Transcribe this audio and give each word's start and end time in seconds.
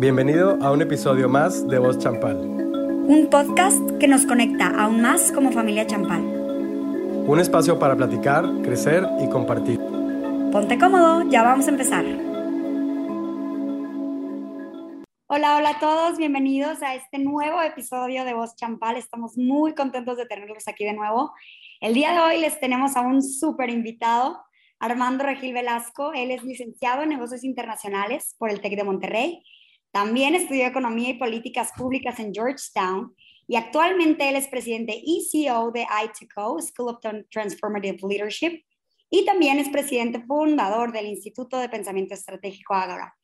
Bienvenido 0.00 0.58
a 0.60 0.72
un 0.72 0.82
episodio 0.82 1.28
más 1.28 1.68
de 1.68 1.78
Voz 1.78 1.98
Champal. 1.98 2.36
Un 2.36 3.28
podcast 3.30 3.78
que 4.00 4.08
nos 4.08 4.26
conecta 4.26 4.66
aún 4.66 5.00
más 5.00 5.30
como 5.30 5.52
familia 5.52 5.86
Champal. 5.86 6.20
Un 6.20 7.38
espacio 7.38 7.78
para 7.78 7.94
platicar, 7.94 8.44
crecer 8.62 9.06
y 9.20 9.28
compartir. 9.28 9.78
Ponte 10.50 10.78
cómodo, 10.80 11.30
ya 11.30 11.44
vamos 11.44 11.68
a 11.68 11.70
empezar. 11.70 12.04
Hola, 15.28 15.58
hola 15.58 15.70
a 15.70 15.78
todos, 15.78 16.18
bienvenidos 16.18 16.82
a 16.82 16.96
este 16.96 17.20
nuevo 17.20 17.62
episodio 17.62 18.24
de 18.24 18.34
Voz 18.34 18.56
Champal. 18.56 18.96
Estamos 18.96 19.38
muy 19.38 19.76
contentos 19.76 20.16
de 20.16 20.26
tenerlos 20.26 20.66
aquí 20.66 20.84
de 20.84 20.94
nuevo. 20.94 21.32
El 21.80 21.94
día 21.94 22.12
de 22.12 22.18
hoy 22.18 22.40
les 22.40 22.58
tenemos 22.58 22.96
a 22.96 23.02
un 23.02 23.22
súper 23.22 23.70
invitado, 23.70 24.42
Armando 24.80 25.22
Regil 25.22 25.54
Velasco. 25.54 26.12
Él 26.12 26.32
es 26.32 26.42
licenciado 26.42 27.04
en 27.04 27.10
negocios 27.10 27.44
internacionales 27.44 28.34
por 28.38 28.50
el 28.50 28.60
TEC 28.60 28.74
de 28.74 28.82
Monterrey 28.82 29.44
también 29.94 30.34
estudió 30.34 30.66
Economía 30.66 31.10
y 31.10 31.18
Políticas 31.18 31.70
Públicas 31.76 32.18
en 32.18 32.34
Georgetown 32.34 33.14
y 33.46 33.54
actualmente 33.54 34.28
él 34.28 34.34
es 34.34 34.48
presidente 34.48 35.00
y 35.00 35.24
CEO 35.30 35.70
de 35.70 35.86
I2Co, 35.86 36.60
School 36.60 36.88
of 36.88 36.98
Transformative 37.30 37.98
Leadership, 38.02 38.64
y 39.08 39.24
también 39.24 39.60
es 39.60 39.68
presidente 39.68 40.20
fundador 40.26 40.90
del 40.90 41.06
Instituto 41.06 41.58
de 41.58 41.68
Pensamiento 41.68 42.12
Estratégico 42.12 42.74
Agora. 42.74 43.14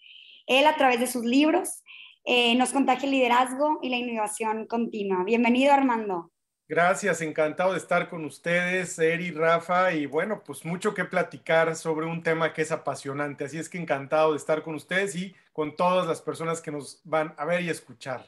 Él 0.47 0.64
a 0.64 0.77
través 0.77 1.01
de 1.01 1.09
sus 1.09 1.25
libros 1.25 1.83
eh, 2.25 2.55
nos 2.55 2.70
contagia 2.70 3.06
el 3.06 3.16
liderazgo 3.16 3.80
y 3.83 3.89
la 3.89 3.97
innovación 3.97 4.69
continua. 4.69 5.25
Bienvenido 5.25 5.73
Armando. 5.73 6.30
Gracias, 6.70 7.20
encantado 7.20 7.73
de 7.73 7.78
estar 7.78 8.09
con 8.09 8.25
ustedes, 8.25 8.97
Eri, 8.97 9.33
Rafa, 9.33 9.92
y 9.92 10.06
bueno, 10.06 10.45
pues 10.47 10.64
mucho 10.64 10.95
que 10.95 11.05
platicar 11.05 11.75
sobre 11.75 12.06
un 12.06 12.23
tema 12.23 12.52
que 12.52 12.62
es 12.62 12.70
apasionante. 12.70 13.42
Así 13.42 13.59
es 13.59 13.69
que 13.69 13.77
encantado 13.77 14.30
de 14.30 14.37
estar 14.37 14.62
con 14.62 14.77
ustedes 14.77 15.16
y 15.16 15.34
con 15.60 15.77
todas 15.77 16.06
las 16.06 16.23
personas 16.23 16.62
que 16.62 16.70
nos 16.70 17.02
van 17.05 17.34
a 17.37 17.45
ver 17.45 17.60
y 17.60 17.69
escuchar. 17.69 18.24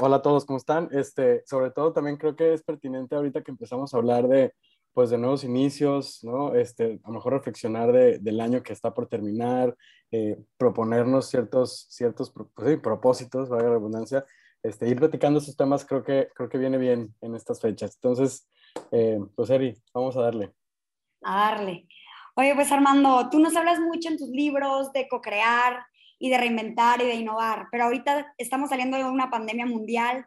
Hola 0.00 0.16
a 0.16 0.22
todos, 0.22 0.46
¿cómo 0.46 0.56
están? 0.56 0.88
Este, 0.90 1.42
sobre 1.44 1.70
todo 1.70 1.92
también 1.92 2.16
creo 2.16 2.34
que 2.34 2.54
es 2.54 2.62
pertinente 2.62 3.14
ahorita 3.14 3.42
que 3.42 3.50
empezamos 3.50 3.92
a 3.92 3.98
hablar 3.98 4.26
de, 4.26 4.54
pues, 4.94 5.10
de 5.10 5.18
nuevos 5.18 5.44
inicios, 5.44 6.24
¿no? 6.24 6.54
Este, 6.54 6.98
a 7.04 7.08
lo 7.08 7.16
mejor 7.16 7.34
reflexionar 7.34 7.92
del 7.92 8.40
año 8.40 8.62
que 8.62 8.72
está 8.72 8.94
por 8.94 9.06
terminar, 9.06 9.76
eh, 10.12 10.38
proponernos 10.56 11.28
ciertos, 11.28 11.88
ciertos 11.90 12.32
pues 12.32 12.78
propósitos, 12.78 13.50
valga 13.50 13.68
la 13.68 13.74
redundancia, 13.74 14.24
este, 14.62 14.88
ir 14.88 14.98
platicando 14.98 15.40
esos 15.40 15.54
temas 15.54 15.84
creo 15.84 16.02
que, 16.02 16.30
creo 16.34 16.48
que 16.48 16.56
viene 16.56 16.78
bien 16.78 17.14
en 17.20 17.34
estas 17.34 17.60
fechas. 17.60 17.96
Entonces, 17.96 18.48
eh, 18.92 19.20
pues 19.36 19.50
Eri, 19.50 19.76
vamos 19.92 20.16
a 20.16 20.22
darle. 20.22 20.54
A 21.20 21.50
darle. 21.50 21.86
Oye, 22.34 22.54
pues 22.54 22.72
Armando, 22.72 23.28
tú 23.30 23.40
nos 23.40 23.54
hablas 23.56 23.78
mucho 23.78 24.08
en 24.08 24.16
tus 24.16 24.30
libros 24.30 24.90
de 24.94 25.06
co-crear 25.06 25.84
y 26.22 26.30
de 26.30 26.38
reinventar 26.38 27.02
y 27.02 27.06
de 27.06 27.16
innovar, 27.16 27.66
pero 27.72 27.84
ahorita 27.84 28.32
estamos 28.38 28.70
saliendo 28.70 28.96
de 28.96 29.04
una 29.04 29.28
pandemia 29.28 29.66
mundial. 29.66 30.26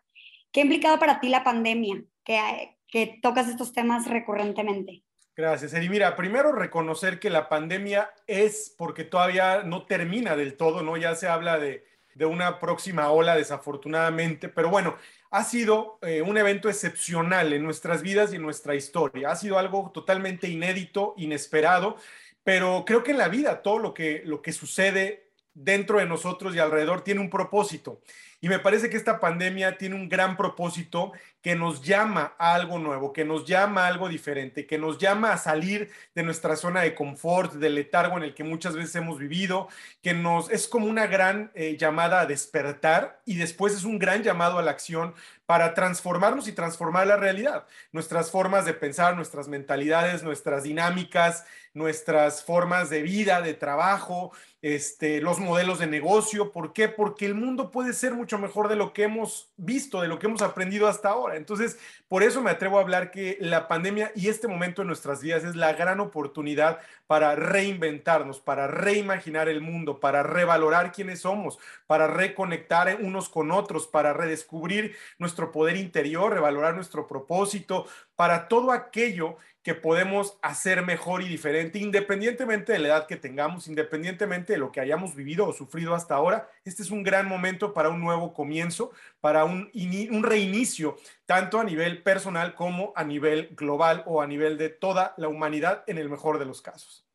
¿Qué 0.52 0.60
ha 0.60 0.64
implicado 0.64 1.00
para 1.00 1.22
ti 1.22 1.30
la 1.30 1.44
pandemia? 1.44 2.04
Que, 2.24 2.78
que 2.88 3.20
tocas 3.22 3.48
estos 3.48 3.72
temas 3.72 4.06
recurrentemente. 4.08 5.04
Gracias, 5.36 5.74
Eri. 5.74 5.88
Mira, 5.90 6.16
primero 6.16 6.52
reconocer 6.52 7.20
que 7.20 7.30
la 7.30 7.48
pandemia 7.48 8.10
es 8.28 8.76
porque 8.78 9.06
todavía 9.06 9.64
no 9.64 9.86
termina 9.86 10.36
del 10.36 10.58
todo, 10.58 10.84
¿no? 10.84 10.98
Ya 10.98 11.16
se 11.16 11.28
habla 11.28 11.60
de 11.60 11.86
de 12.16 12.26
una 12.26 12.60
próxima 12.60 13.12
ola, 13.12 13.36
desafortunadamente, 13.36 14.48
pero 14.48 14.70
bueno, 14.70 14.96
ha 15.32 15.44
sido 15.44 16.00
eh, 16.02 16.22
un 16.22 16.38
evento 16.38 16.70
excepcional 16.70 17.52
en 17.52 17.62
nuestras 17.62 18.02
vidas 18.02 18.32
y 18.32 18.38
en 18.38 18.42
nuestra 18.42 18.74
historia. 18.74 19.32
Ha 19.32 19.36
sido 19.36 19.60
algo 19.60 19.92
totalmente 19.94 20.48
inédito, 20.48 21.14
inesperado, 21.18 21.98
pero 22.44 22.86
creo 22.86 23.04
que 23.04 23.12
en 23.12 23.18
la 23.18 23.28
vida 23.28 23.62
todo 23.62 23.80
lo 23.80 23.94
que, 23.94 24.22
lo 24.24 24.42
que 24.42 24.54
sucede 24.54 25.25
dentro 25.56 25.98
de 25.98 26.06
nosotros 26.06 26.54
y 26.56 26.60
alrededor 26.60 27.02
tiene 27.02 27.22
un 27.22 27.32
propósito. 27.32 28.00
Y 28.42 28.50
me 28.50 28.60
parece 28.60 28.92
que 28.92 28.98
esta 28.98 29.20
pandemia 29.20 29.78
tiene 29.78 29.96
un 29.96 30.08
gran 30.08 30.38
propósito 30.38 31.14
que 31.42 31.56
nos 31.56 31.82
llama 31.82 32.36
a 32.38 32.54
algo 32.54 32.78
nuevo, 32.78 33.14
que 33.14 33.26
nos 33.26 33.46
llama 33.46 33.86
a 33.86 33.88
algo 33.88 34.10
diferente, 34.10 34.68
que 34.68 34.78
nos 34.78 34.98
llama 34.98 35.32
a 35.32 35.38
salir 35.38 35.90
de 36.14 36.24
nuestra 36.24 36.56
zona 36.56 36.82
de 36.82 36.94
confort, 36.94 37.54
del 37.54 37.76
letargo 37.76 38.18
en 38.18 38.24
el 38.24 38.36
que 38.36 38.44
muchas 38.44 38.76
veces 38.76 38.96
hemos 38.96 39.18
vivido, 39.18 39.68
que 40.04 40.14
nos 40.14 40.52
es 40.52 40.68
como 40.68 40.86
una 40.86 41.08
gran 41.08 41.52
eh, 41.56 41.78
llamada 41.78 42.22
a 42.22 42.26
despertar 42.26 43.20
y 43.26 43.36
después 43.36 43.74
es 43.74 43.84
un 43.84 43.98
gran 43.98 44.22
llamado 44.22 44.60
a 44.60 44.62
la 44.62 44.72
acción 44.72 45.16
para 45.46 45.74
transformarnos 45.74 46.48
y 46.48 46.52
transformar 46.52 47.08
la 47.08 47.18
realidad, 47.18 47.66
nuestras 47.92 48.32
formas 48.32 48.66
de 48.66 48.74
pensar, 48.74 49.16
nuestras 49.16 49.48
mentalidades, 49.48 50.24
nuestras 50.24 50.64
dinámicas, 50.64 51.46
nuestras 51.74 52.44
formas 52.44 52.90
de 52.90 53.04
vida, 53.04 53.42
de 53.42 53.54
trabajo, 53.54 54.32
este, 54.62 55.22
los 55.22 55.40
modelos 55.40 55.80
de 55.80 55.88
negocio. 55.88 56.52
¿Por 56.52 56.74
qué? 56.74 56.90
Porque 56.90 57.26
el 57.26 57.36
mundo 57.36 57.72
puede 57.72 57.94
ser 57.94 58.14
mucho 58.14 58.38
mejor 58.40 58.68
de 58.68 58.76
lo 58.76 58.94
que 58.94 59.04
hemos 59.04 59.52
visto, 59.58 60.02
de 60.02 60.08
lo 60.08 60.20
que 60.20 60.28
hemos 60.28 60.42
aprendido 60.42 60.88
hasta 60.88 61.10
ahora. 61.10 61.36
Entonces, 61.36 61.78
por 62.08 62.24
eso 62.24 62.42
me 62.42 62.52
atrevo 62.52 62.78
a 62.78 62.82
hablar 62.82 63.12
que 63.12 63.38
la 63.40 63.68
pandemia 63.68 64.12
y 64.16 64.28
este 64.28 64.48
momento 64.48 64.82
en 64.82 64.88
nuestras 64.88 65.22
vidas 65.22 65.44
es 65.44 65.56
la 65.56 65.74
gran 65.74 66.00
oportunidad 66.00 66.80
para 67.08 67.36
reinventarnos, 67.36 68.40
para 68.40 68.68
reimaginar 68.68 69.50
el 69.50 69.62
mundo, 69.62 70.00
para 70.00 70.24
revalorar 70.24 70.92
quiénes 70.92 71.20
somos, 71.20 71.60
para 71.86 72.08
reconectar 72.08 72.98
unos 73.00 73.30
con 73.30 73.52
otros, 73.52 73.88
para 73.88 74.14
redescubrir 74.14 74.96
nuestro 75.20 75.52
poder 75.52 75.78
interior, 75.78 76.34
revalorar 76.34 76.76
nuestro 76.76 77.08
propósito, 77.08 77.86
para 78.16 78.48
todo 78.48 78.72
aquello 78.72 79.38
que 79.66 79.74
podemos 79.74 80.38
hacer 80.44 80.84
mejor 80.86 81.24
y 81.24 81.28
diferente, 81.28 81.80
independientemente 81.80 82.72
de 82.72 82.78
la 82.78 82.90
edad 82.90 83.08
que 83.08 83.16
tengamos, 83.16 83.68
independientemente 83.68 84.55
de 84.56 84.60
lo 84.60 84.72
que 84.72 84.80
hayamos 84.80 85.16
vivido 85.16 85.48
o 85.48 85.54
sufrido 85.54 85.94
hasta 85.94 86.16
ahora. 86.16 86.50
Este 86.64 86.82
es 86.82 86.92
un 86.92 87.04
gran 87.04 87.28
momento 87.28 87.74
para 87.74 87.90
un 87.90 88.00
nuevo 88.00 88.34
comienzo, 88.34 88.92
para 89.20 89.46
un, 89.46 89.70
un 90.12 90.24
reinicio, 90.24 90.96
tanto 91.26 91.60
a 91.60 91.64
nivel 91.64 92.02
personal 92.02 92.56
como 92.56 92.94
a 92.96 93.04
nivel 93.04 93.50
global 93.56 94.04
o 94.06 94.22
a 94.22 94.28
nivel 94.28 94.58
de 94.58 94.70
toda 94.70 95.14
la 95.18 95.28
humanidad, 95.28 95.84
en 95.88 95.98
el 95.98 96.10
mejor 96.10 96.40
de 96.40 96.46
los 96.46 96.62
casos. 96.62 97.06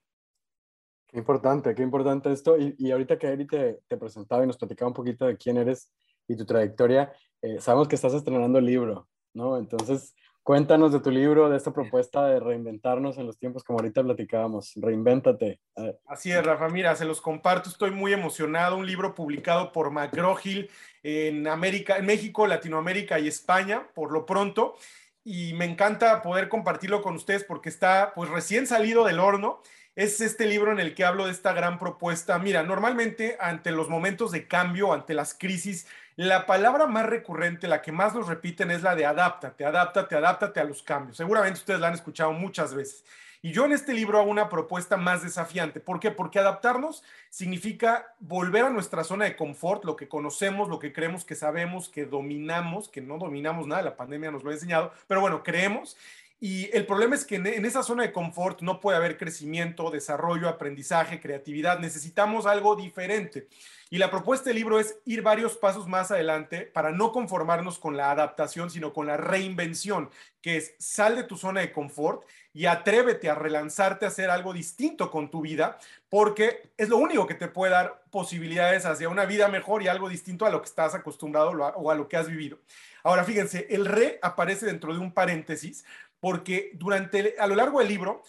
Qué 1.09 1.19
importante, 1.19 1.75
qué 1.75 1.83
importante 1.83 2.31
esto. 2.31 2.56
Y, 2.56 2.91
ahorita 2.91 3.19
que 3.19 3.27
Eri 3.27 3.47
te, 3.47 3.81
te, 3.89 3.97
presentaba 3.97 4.45
y 4.45 4.47
nos 4.47 4.56
platicaba 4.56 4.89
un 4.89 4.95
poquito 4.95 5.27
de 5.27 5.37
quién 5.37 5.56
eres 5.56 5.91
y 6.29 6.37
tu 6.37 6.45
trayectoria, 6.45 7.12
eh, 7.43 7.61
sabemos 7.61 7.89
que 7.89 7.97
estás 7.97 8.15
estrenando 8.15 8.59
el 8.59 8.67
libro, 8.67 9.09
¿no? 9.34 9.56
Entonces, 9.56 10.15
Cuéntanos 10.43 10.91
de 10.91 11.01
tu 11.01 11.11
libro, 11.11 11.51
de 11.51 11.56
esta 11.56 11.73
propuesta 11.73 12.27
de 12.27 12.41
reinventarnos 12.41 13.19
en 13.19 13.27
los 13.27 13.39
tiempos 13.39 13.62
como 13.62 13.78
ahorita 13.78 14.03
platicábamos. 14.03 14.73
Reinvéntate. 14.77 15.61
Así 16.06 16.33
es, 16.33 16.45
Rafa. 16.45 16.69
Mira, 16.69 16.97
se 16.97 17.05
los 17.05 17.21
comparto. 17.21 17.69
Estoy 17.69 17.91
muy 17.91 18.12
emocionado. 18.12 18.77
Un 18.77 18.87
libro 18.87 19.15
publicado 19.15 19.71
por 19.71 19.91
McGraw-Hill 19.91 20.71
en 21.03 21.47
América, 21.47 21.99
en 21.99 22.06
México, 22.06 22.47
Latinoamérica 22.47 23.19
y 23.19 23.29
España, 23.29 23.89
por 23.95 24.12
lo 24.12 24.25
pronto. 24.25 24.77
Y 25.23 25.53
me 25.53 25.67
encanta 25.67 26.23
poder 26.23 26.49
compartirlo 26.49 27.03
con 27.03 27.15
ustedes 27.15 27.45
porque 27.45 27.69
está, 27.69 28.12
pues, 28.15 28.31
recién 28.31 28.67
salido 28.67 29.05
del 29.05 29.21
horno. 29.21 29.61
Es 29.95 30.23
este 30.23 30.47
libro 30.47 30.73
en 30.73 30.81
el 30.81 30.95
que 30.95 31.05
hablo 31.05 31.27
de 31.27 31.33
esta 31.33 31.53
gran 31.53 31.79
propuesta. 31.79 32.39
Mira, 32.39 32.62
normalmente 32.62 33.37
ante 33.41 33.73
los 33.73 33.91
momentos 33.91 34.33
de 34.33 34.49
cambio, 34.49 34.95
ante 34.95 35.12
las 35.12 35.34
crisis, 35.34 35.87
la 36.26 36.44
palabra 36.44 36.86
más 36.86 37.06
recurrente, 37.06 37.66
la 37.66 37.81
que 37.81 37.92
más 37.92 38.14
nos 38.14 38.28
repiten 38.28 38.70
es 38.70 38.82
la 38.82 38.94
de 38.94 39.06
adáptate, 39.06 39.64
adáptate, 39.64 40.16
adáptate 40.16 40.60
a 40.60 40.64
los 40.64 40.82
cambios. 40.82 41.16
Seguramente 41.16 41.60
ustedes 41.60 41.81
la 41.81 41.88
han 41.88 41.94
escuchado 41.94 42.34
muchas 42.34 42.75
veces. 42.75 43.06
Y 43.41 43.53
yo 43.53 43.64
en 43.64 43.72
este 43.72 43.94
libro 43.94 44.19
hago 44.19 44.31
una 44.31 44.50
propuesta 44.50 44.98
más 44.98 45.22
desafiante. 45.22 45.81
¿Por 45.81 45.98
qué? 45.98 46.10
Porque 46.10 46.38
adaptarnos 46.38 47.03
significa 47.31 48.14
volver 48.19 48.66
a 48.66 48.69
nuestra 48.69 49.03
zona 49.03 49.25
de 49.25 49.34
confort, 49.34 49.86
lo 49.86 49.97
que 49.97 50.08
conocemos, 50.08 50.69
lo 50.69 50.78
que 50.78 50.92
creemos 50.92 51.25
que 51.25 51.34
sabemos, 51.34 51.88
que 51.88 52.04
dominamos, 52.04 52.91
que 52.91 53.00
no 53.00 53.16
dominamos 53.16 53.66
nada, 53.66 53.81
la 53.81 53.97
pandemia 53.97 54.31
nos 54.31 54.44
lo 54.44 54.50
ha 54.50 54.52
enseñado, 54.52 54.92
pero 55.06 55.22
bueno, 55.22 55.42
creemos. 55.42 55.97
Y 56.43 56.75
el 56.75 56.87
problema 56.87 57.15
es 57.15 57.27
que 57.27 57.37
en 57.37 57.67
esa 57.67 57.83
zona 57.83 58.03
de 58.03 58.12
confort 58.12 58.62
no 58.62 58.81
puede 58.81 58.97
haber 58.97 59.19
crecimiento, 59.19 59.91
desarrollo, 59.91 60.49
aprendizaje, 60.49 61.21
creatividad. 61.21 61.78
Necesitamos 61.81 62.47
algo 62.47 62.77
diferente. 62.77 63.47
Y 63.91 63.99
la 63.99 64.11
propuesta 64.11 64.49
del 64.49 64.56
libro 64.56 64.81
es 64.81 64.97
ir 65.05 65.20
varios 65.20 65.59
pasos 65.59 65.87
más 65.87 66.11
adelante 66.11 66.62
para 66.62 66.93
no 66.93 67.12
conformarnos 67.12 67.79
con 67.79 67.94
la 67.94 68.11
adaptación, 68.11 68.70
sino 68.70 68.94
con 68.94 69.06
la 69.06 69.19
reinvención, 69.19 70.09
que 70.41 70.56
es 70.56 70.75
sal 70.79 71.17
de 71.17 71.25
tu 71.25 71.37
zona 71.37 71.61
de 71.61 71.73
confort 71.73 72.23
y 72.55 72.64
atrévete 72.64 73.29
a 73.29 73.35
relanzarte 73.35 74.06
a 74.06 74.09
hacer 74.09 74.31
algo 74.31 74.55
distinto 74.55 75.11
con 75.11 75.31
tu 75.31 75.43
vida, 75.43 75.79
porque 76.09 76.70
es 76.79 76.88
lo 76.88 76.97
único 76.97 77.26
que 77.26 77.35
te 77.35 77.49
puede 77.49 77.73
dar 77.73 78.03
posibilidades 78.11 78.87
hacia 78.87 79.11
una 79.11 79.26
vida 79.26 79.49
mejor 79.49 79.82
y 79.82 79.88
algo 79.88 80.09
distinto 80.09 80.47
a 80.47 80.50
lo 80.50 80.62
que 80.62 80.69
estás 80.69 80.94
acostumbrado 80.94 81.50
o 81.50 81.91
a 81.91 81.94
lo 81.94 82.09
que 82.09 82.17
has 82.17 82.29
vivido. 82.29 82.59
Ahora, 83.03 83.25
fíjense, 83.25 83.67
el 83.70 83.87
re 83.87 84.19
aparece 84.23 84.67
dentro 84.67 84.93
de 84.93 84.99
un 84.99 85.12
paréntesis, 85.12 85.85
porque 86.20 86.70
durante, 86.75 87.34
a 87.38 87.46
lo 87.46 87.55
largo 87.55 87.81
del 87.81 87.88
libro, 87.88 88.22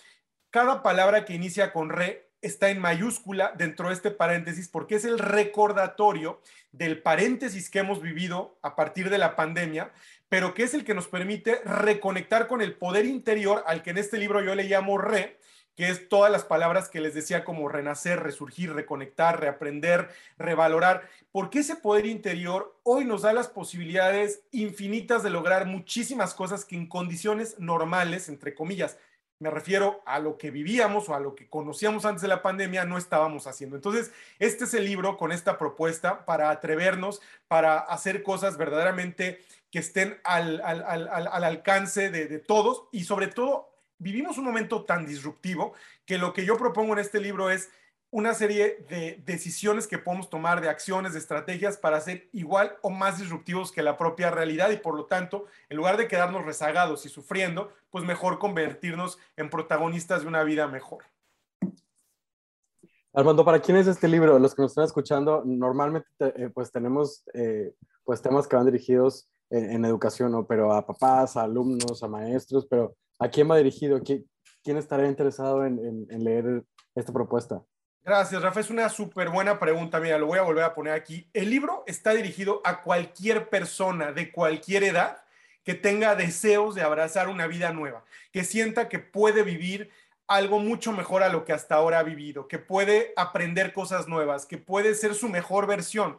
cada 0.50 0.82
palabra 0.82 1.26
que 1.26 1.34
inicia 1.34 1.72
con 1.72 1.90
re 1.90 2.32
está 2.42 2.70
en 2.70 2.80
mayúscula 2.80 3.54
dentro 3.56 3.90
de 3.90 3.94
este 3.94 4.12
paréntesis 4.12 4.68
porque 4.68 4.96
es 4.96 5.06
el 5.06 5.20
recordatorio 5.20 6.42
del 6.72 7.02
paréntesis 7.02 7.70
que 7.70 7.80
hemos 7.80 8.02
vivido 8.02 8.58
a 8.62 8.76
partir 8.76 9.10
de 9.10 9.20
la 9.20 9.36
pandemia, 9.36 9.92
pero 10.28 10.54
que 10.54 10.64
es 10.64 10.74
el 10.74 10.84
que 10.84 10.96
nos 10.96 11.08
permite 11.08 11.62
reconectar 11.66 12.48
con 12.48 12.62
el 12.62 12.74
poder 12.74 13.06
interior 13.06 13.64
al 13.68 13.84
que 13.84 13.92
en 13.92 14.00
este 14.00 14.18
libro 14.18 14.42
yo 14.42 14.56
le 14.56 14.64
llamo 14.64 14.98
re, 14.98 15.38
que 15.76 15.90
es 15.90 16.10
todas 16.10 16.32
las 16.32 16.44
palabras 16.44 16.90
que 16.90 17.02
les 17.02 17.14
decía 17.14 17.44
como 17.44 17.70
renacer, 17.70 18.22
resurgir, 18.22 18.74
reconectar, 18.74 19.40
reaprender, 19.40 20.10
revalorar, 20.38 21.10
porque 21.32 21.60
ese 21.60 21.76
poder 21.76 22.06
interior 22.06 22.78
hoy 22.84 23.06
nos 23.06 23.22
da 23.22 23.34
las 23.34 23.48
posibilidades 23.48 24.42
infinitas 24.52 25.24
de 25.24 25.30
lograr 25.30 25.66
muchísimas 25.66 26.34
cosas 26.34 26.66
que 26.66 26.76
en 26.76 26.88
condiciones 26.88 27.60
normales, 27.60 28.30
entre 28.30 28.54
comillas, 28.54 28.98
me 29.42 29.50
refiero 29.50 30.04
a 30.06 30.20
lo 30.20 30.38
que 30.38 30.52
vivíamos 30.52 31.10
o 31.10 31.16
a 31.16 31.20
lo 31.20 31.34
que 31.34 31.50
conocíamos 31.50 32.06
antes 32.06 32.22
de 32.22 32.28
la 32.28 32.44
pandemia, 32.44 32.86
no 32.86 33.00
estábamos 33.00 33.48
haciendo. 33.48 33.76
Entonces, 33.76 34.12
este 34.38 34.66
es 34.66 34.74
el 34.76 34.86
libro 34.86 35.18
con 35.18 35.32
esta 35.32 35.58
propuesta 35.58 36.26
para 36.26 36.52
atrevernos, 36.52 37.22
para 37.48 37.80
hacer 37.80 38.22
cosas 38.22 38.58
verdaderamente 38.58 39.42
que 39.72 39.80
estén 39.80 40.20
al, 40.24 40.62
alcance 40.62 42.12
de, 42.12 42.28
de 42.28 42.38
todos 42.38 42.84
y 42.92 43.06
sobre 43.06 43.28
todo 43.28 43.71
vivimos 44.02 44.38
un 44.38 44.46
momento 44.46 44.84
tan 44.84 45.06
disruptivo 45.06 45.74
que 46.06 46.18
lo 46.18 46.34
que 46.34 46.44
yo 46.44 46.58
propongo 46.58 46.94
en 46.94 47.00
este 47.00 47.20
libro 47.20 47.50
es 47.50 47.70
una 48.10 48.34
serie 48.34 48.86
de 48.90 49.22
decisiones 49.26 49.88
que 49.88 49.98
podemos 49.98 50.30
tomar, 50.30 50.60
de 50.60 50.68
acciones, 50.68 51.14
de 51.14 51.20
estrategias 51.20 51.78
para 51.78 52.02
ser 52.02 52.28
igual 52.34 52.74
o 52.82 52.90
más 52.90 53.20
disruptivos 53.20 53.72
que 53.72 53.84
la 53.84 53.98
propia 53.98 54.30
realidad 54.32 54.70
y 54.72 54.78
por 54.78 54.96
lo 54.96 55.06
tanto, 55.06 55.46
en 55.70 55.78
lugar 55.78 55.96
de 55.96 56.10
quedarnos 56.10 56.44
rezagados 56.44 57.06
y 57.06 57.10
sufriendo, 57.10 57.72
pues 57.90 58.04
mejor 58.04 58.38
convertirnos 58.38 59.18
en 59.38 59.50
protagonistas 59.50 60.24
de 60.24 60.28
una 60.28 60.44
vida 60.44 60.68
mejor. 60.68 61.06
Armando, 63.14 63.46
¿para 63.46 63.62
quién 63.62 63.78
es 63.78 63.88
este 63.88 64.08
libro? 64.08 64.40
Los 64.40 64.56
que 64.56 64.62
nos 64.62 64.72
están 64.72 64.86
escuchando, 64.86 65.44
normalmente 65.46 66.08
eh, 66.20 66.50
pues 66.50 66.72
tenemos 66.72 67.24
eh, 67.34 67.74
pues 68.04 68.22
temas 68.22 68.48
que 68.48 68.56
van 68.56 68.66
dirigidos 68.66 69.30
en, 69.50 69.84
educación, 69.84 70.32
¿no? 70.32 70.46
pero 70.48 70.72
a 70.72 70.86
papás, 70.86 71.36
a 71.36 71.44
alumnos, 71.44 72.02
a 72.04 72.08
maestros, 72.08 72.66
pero 72.66 72.96
¿a 73.22 73.30
quién 73.30 73.50
va 73.50 73.58
dirigido? 73.58 74.02
¿Quién, 74.04 74.78
estaría 74.78 75.08
interesado 75.08 75.66
en 75.66 76.24
leer 76.24 76.64
esta 76.96 77.14
propuesta? 77.14 77.64
Gracias, 78.04 78.42
Rafa. 78.42 78.60
Es 78.60 78.72
una 78.72 78.90
súper 78.90 79.30
buena 79.30 79.60
pregunta. 79.60 80.00
Mira, 80.00 80.18
lo 80.18 80.26
voy 80.26 80.40
a 80.40 80.44
volver 80.44 80.64
a 80.64 80.74
poner 80.74 80.94
aquí. 80.94 81.30
El 81.34 81.52
libro 81.52 81.84
está 81.86 82.14
dirigido 82.14 82.62
a 82.64 82.82
cualquier 82.82 83.48
persona 83.48 84.12
de 84.12 84.32
cualquier 84.32 84.84
edad 84.84 85.24
que 85.64 85.76
tenga 85.76 86.16
deseos 86.16 86.74
de 86.74 86.82
abrazar 86.82 87.30
una 87.30 87.46
vida 87.46 87.72
nueva, 87.72 88.04
que 88.32 88.44
sienta 88.44 88.90
que 88.90 88.98
puede 88.98 89.44
vivir 89.44 89.92
algo 90.28 90.58
mucho 90.58 90.92
mejor 90.94 91.22
a 91.22 91.30
lo 91.30 91.46
que 91.46 91.54
hasta 91.54 91.76
ahora 91.76 92.00
ha 92.00 92.04
vivido, 92.04 92.48
que 92.48 92.58
puede 92.58 93.14
aprender 93.16 93.72
cosas 93.72 94.08
nuevas, 94.08 94.48
que 94.48 94.58
puede 94.58 94.96
ser 94.96 95.14
su 95.14 95.30
mejor 95.30 95.68
versión 95.68 96.18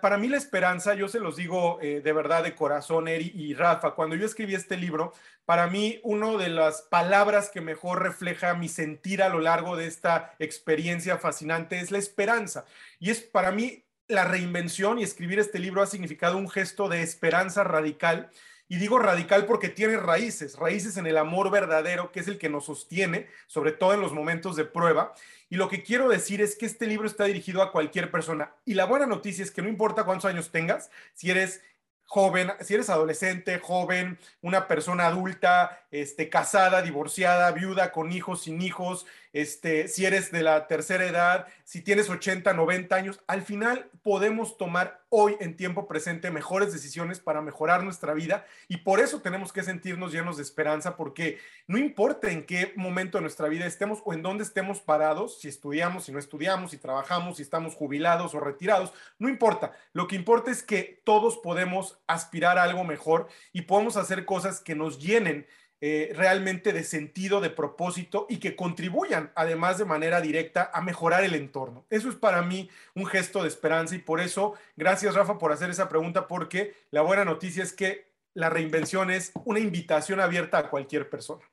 para 0.00 0.16
mí 0.16 0.28
la 0.28 0.36
esperanza, 0.36 0.94
yo 0.94 1.08
se 1.08 1.20
los 1.20 1.36
digo 1.36 1.78
eh, 1.82 2.00
de 2.02 2.12
verdad 2.12 2.42
de 2.42 2.54
corazón, 2.54 3.08
Eri 3.08 3.32
y 3.34 3.54
Rafa, 3.54 3.92
cuando 3.92 4.16
yo 4.16 4.24
escribí 4.24 4.54
este 4.54 4.76
libro, 4.76 5.12
para 5.44 5.66
mí 5.66 6.00
una 6.02 6.36
de 6.38 6.48
las 6.48 6.82
palabras 6.82 7.50
que 7.50 7.60
mejor 7.60 8.02
refleja 8.02 8.54
mi 8.54 8.68
sentir 8.68 9.22
a 9.22 9.28
lo 9.28 9.40
largo 9.40 9.76
de 9.76 9.86
esta 9.86 10.34
experiencia 10.38 11.18
fascinante 11.18 11.80
es 11.80 11.90
la 11.90 11.98
esperanza. 11.98 12.64
Y 12.98 13.10
es 13.10 13.20
para 13.20 13.52
mí 13.52 13.84
la 14.08 14.24
reinvención 14.24 14.98
y 14.98 15.02
escribir 15.02 15.38
este 15.38 15.58
libro 15.58 15.82
ha 15.82 15.86
significado 15.86 16.36
un 16.36 16.48
gesto 16.48 16.88
de 16.88 17.02
esperanza 17.02 17.62
radical 17.64 18.30
y 18.70 18.76
digo 18.76 19.00
radical 19.00 19.46
porque 19.46 19.68
tiene 19.68 19.96
raíces, 19.96 20.56
raíces 20.56 20.96
en 20.96 21.08
el 21.08 21.18
amor 21.18 21.50
verdadero, 21.50 22.12
que 22.12 22.20
es 22.20 22.28
el 22.28 22.38
que 22.38 22.48
nos 22.48 22.66
sostiene, 22.66 23.26
sobre 23.48 23.72
todo 23.72 23.94
en 23.94 24.00
los 24.00 24.12
momentos 24.12 24.54
de 24.54 24.64
prueba. 24.64 25.12
Y 25.48 25.56
lo 25.56 25.68
que 25.68 25.82
quiero 25.82 26.08
decir 26.08 26.40
es 26.40 26.54
que 26.54 26.66
este 26.66 26.86
libro 26.86 27.08
está 27.08 27.24
dirigido 27.24 27.62
a 27.62 27.72
cualquier 27.72 28.12
persona. 28.12 28.54
Y 28.64 28.74
la 28.74 28.84
buena 28.84 29.06
noticia 29.06 29.42
es 29.42 29.50
que 29.50 29.60
no 29.60 29.68
importa 29.68 30.04
cuántos 30.04 30.30
años 30.30 30.52
tengas, 30.52 30.88
si 31.14 31.32
eres 31.32 31.62
joven, 32.04 32.52
si 32.60 32.74
eres 32.74 32.90
adolescente, 32.90 33.58
joven, 33.58 34.20
una 34.40 34.68
persona 34.68 35.08
adulta, 35.08 35.84
este, 35.90 36.28
casada, 36.28 36.80
divorciada, 36.80 37.50
viuda, 37.50 37.90
con 37.90 38.12
hijos, 38.12 38.42
sin 38.42 38.62
hijos, 38.62 39.04
este, 39.32 39.88
si 39.88 40.06
eres 40.06 40.32
de 40.32 40.42
la 40.42 40.66
tercera 40.66 41.04
edad, 41.06 41.46
si 41.64 41.82
tienes 41.82 42.10
80, 42.10 42.52
90 42.52 42.94
años, 42.94 43.20
al 43.26 43.42
final 43.42 43.88
podemos 44.02 44.56
tomar 44.56 45.04
hoy 45.08 45.36
en 45.40 45.56
tiempo 45.56 45.86
presente 45.86 46.30
mejores 46.30 46.72
decisiones 46.72 47.20
para 47.20 47.40
mejorar 47.40 47.82
nuestra 47.82 48.14
vida 48.14 48.46
y 48.68 48.78
por 48.78 49.00
eso 49.00 49.20
tenemos 49.20 49.52
que 49.52 49.62
sentirnos 49.62 50.12
llenos 50.12 50.36
de 50.36 50.42
esperanza 50.42 50.96
porque 50.96 51.38
no 51.66 51.78
importa 51.78 52.30
en 52.30 52.44
qué 52.44 52.72
momento 52.76 53.18
de 53.18 53.22
nuestra 53.22 53.48
vida 53.48 53.66
estemos 53.66 54.00
o 54.04 54.14
en 54.14 54.22
dónde 54.22 54.44
estemos 54.44 54.80
parados, 54.80 55.40
si 55.40 55.48
estudiamos, 55.48 56.04
si 56.04 56.12
no 56.12 56.18
estudiamos, 56.18 56.70
si 56.70 56.78
trabajamos, 56.78 57.36
si 57.36 57.42
estamos 57.42 57.74
jubilados 57.74 58.34
o 58.34 58.40
retirados, 58.40 58.92
no 59.18 59.28
importa. 59.28 59.72
Lo 59.92 60.06
que 60.06 60.16
importa 60.16 60.50
es 60.50 60.62
que 60.62 61.02
todos 61.04 61.38
podemos 61.38 61.98
aspirar 62.06 62.58
a 62.58 62.64
algo 62.64 62.84
mejor 62.84 63.28
y 63.52 63.62
podemos 63.62 63.96
hacer 63.96 64.24
cosas 64.24 64.60
que 64.60 64.74
nos 64.74 64.98
llenen 65.00 65.46
eh, 65.82 66.12
realmente 66.14 66.74
de 66.74 66.84
sentido, 66.84 67.40
de 67.40 67.48
propósito 67.48 68.26
y 68.28 68.36
que 68.36 68.54
contribuyan 68.54 69.32
además 69.34 69.78
de 69.78 69.86
manera 69.86 70.20
directa 70.20 70.70
a 70.74 70.82
mejorar 70.82 71.24
el 71.24 71.34
entorno. 71.34 71.86
Eso 71.88 72.10
es 72.10 72.16
para 72.16 72.42
mí 72.42 72.68
un 72.94 73.06
gesto 73.06 73.42
de 73.42 73.48
esperanza 73.48 73.94
y 73.94 73.98
por 73.98 74.20
eso, 74.20 74.54
gracias 74.76 75.14
Rafa 75.14 75.38
por 75.38 75.52
hacer 75.52 75.70
esa 75.70 75.88
pregunta 75.88 76.28
porque 76.28 76.74
la 76.90 77.00
buena 77.00 77.24
noticia 77.24 77.62
es 77.62 77.72
que 77.72 78.10
la 78.34 78.50
reinvención 78.50 79.10
es 79.10 79.32
una 79.46 79.58
invitación 79.58 80.20
abierta 80.20 80.58
a 80.58 80.68
cualquier 80.68 81.08
persona. 81.08 81.48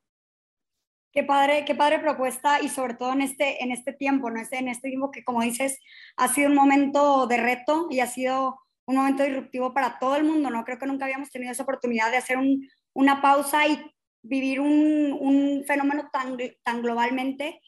Qué 1.14 1.24
padre, 1.24 1.64
qué 1.64 1.74
padre 1.74 2.00
propuesta 2.00 2.62
y 2.62 2.68
sobre 2.68 2.96
todo 2.96 3.14
en 3.14 3.22
este, 3.22 3.64
en 3.64 3.72
este 3.72 3.94
tiempo, 3.94 4.30
¿no? 4.30 4.42
Este, 4.42 4.58
en 4.58 4.68
este 4.68 4.90
tiempo 4.90 5.10
que 5.10 5.24
como 5.24 5.42
dices 5.42 5.80
ha 6.18 6.28
sido 6.28 6.50
un 6.50 6.56
momento 6.56 7.28
de 7.28 7.38
reto 7.38 7.88
y 7.90 8.02
ha 8.02 8.08
sido 8.08 8.60
un 8.86 8.98
momento 8.98 9.24
disruptivo 9.24 9.74
para 9.74 10.00
todo 10.00 10.18
el 10.18 10.26
mundo, 10.26 10.50
¿no? 10.50 10.66
Creo 10.66 10.78
que 10.78 10.86
nunca 10.86 11.06
habíamos 11.06 11.32
tenido 11.32 11.54
esa 11.54 11.64
oportunidad 11.64 12.12
de 12.12 12.18
hacer 12.18 12.38
un, 12.38 12.68
una 12.94 13.22
pausa 13.22 13.66
y 13.68 13.80
vivir 14.28 14.60
un, 14.60 15.18
un, 15.20 15.64
fenómeno 15.66 16.10
tan, 16.12 16.38
tan 16.64 16.82
globalmente. 16.82 17.62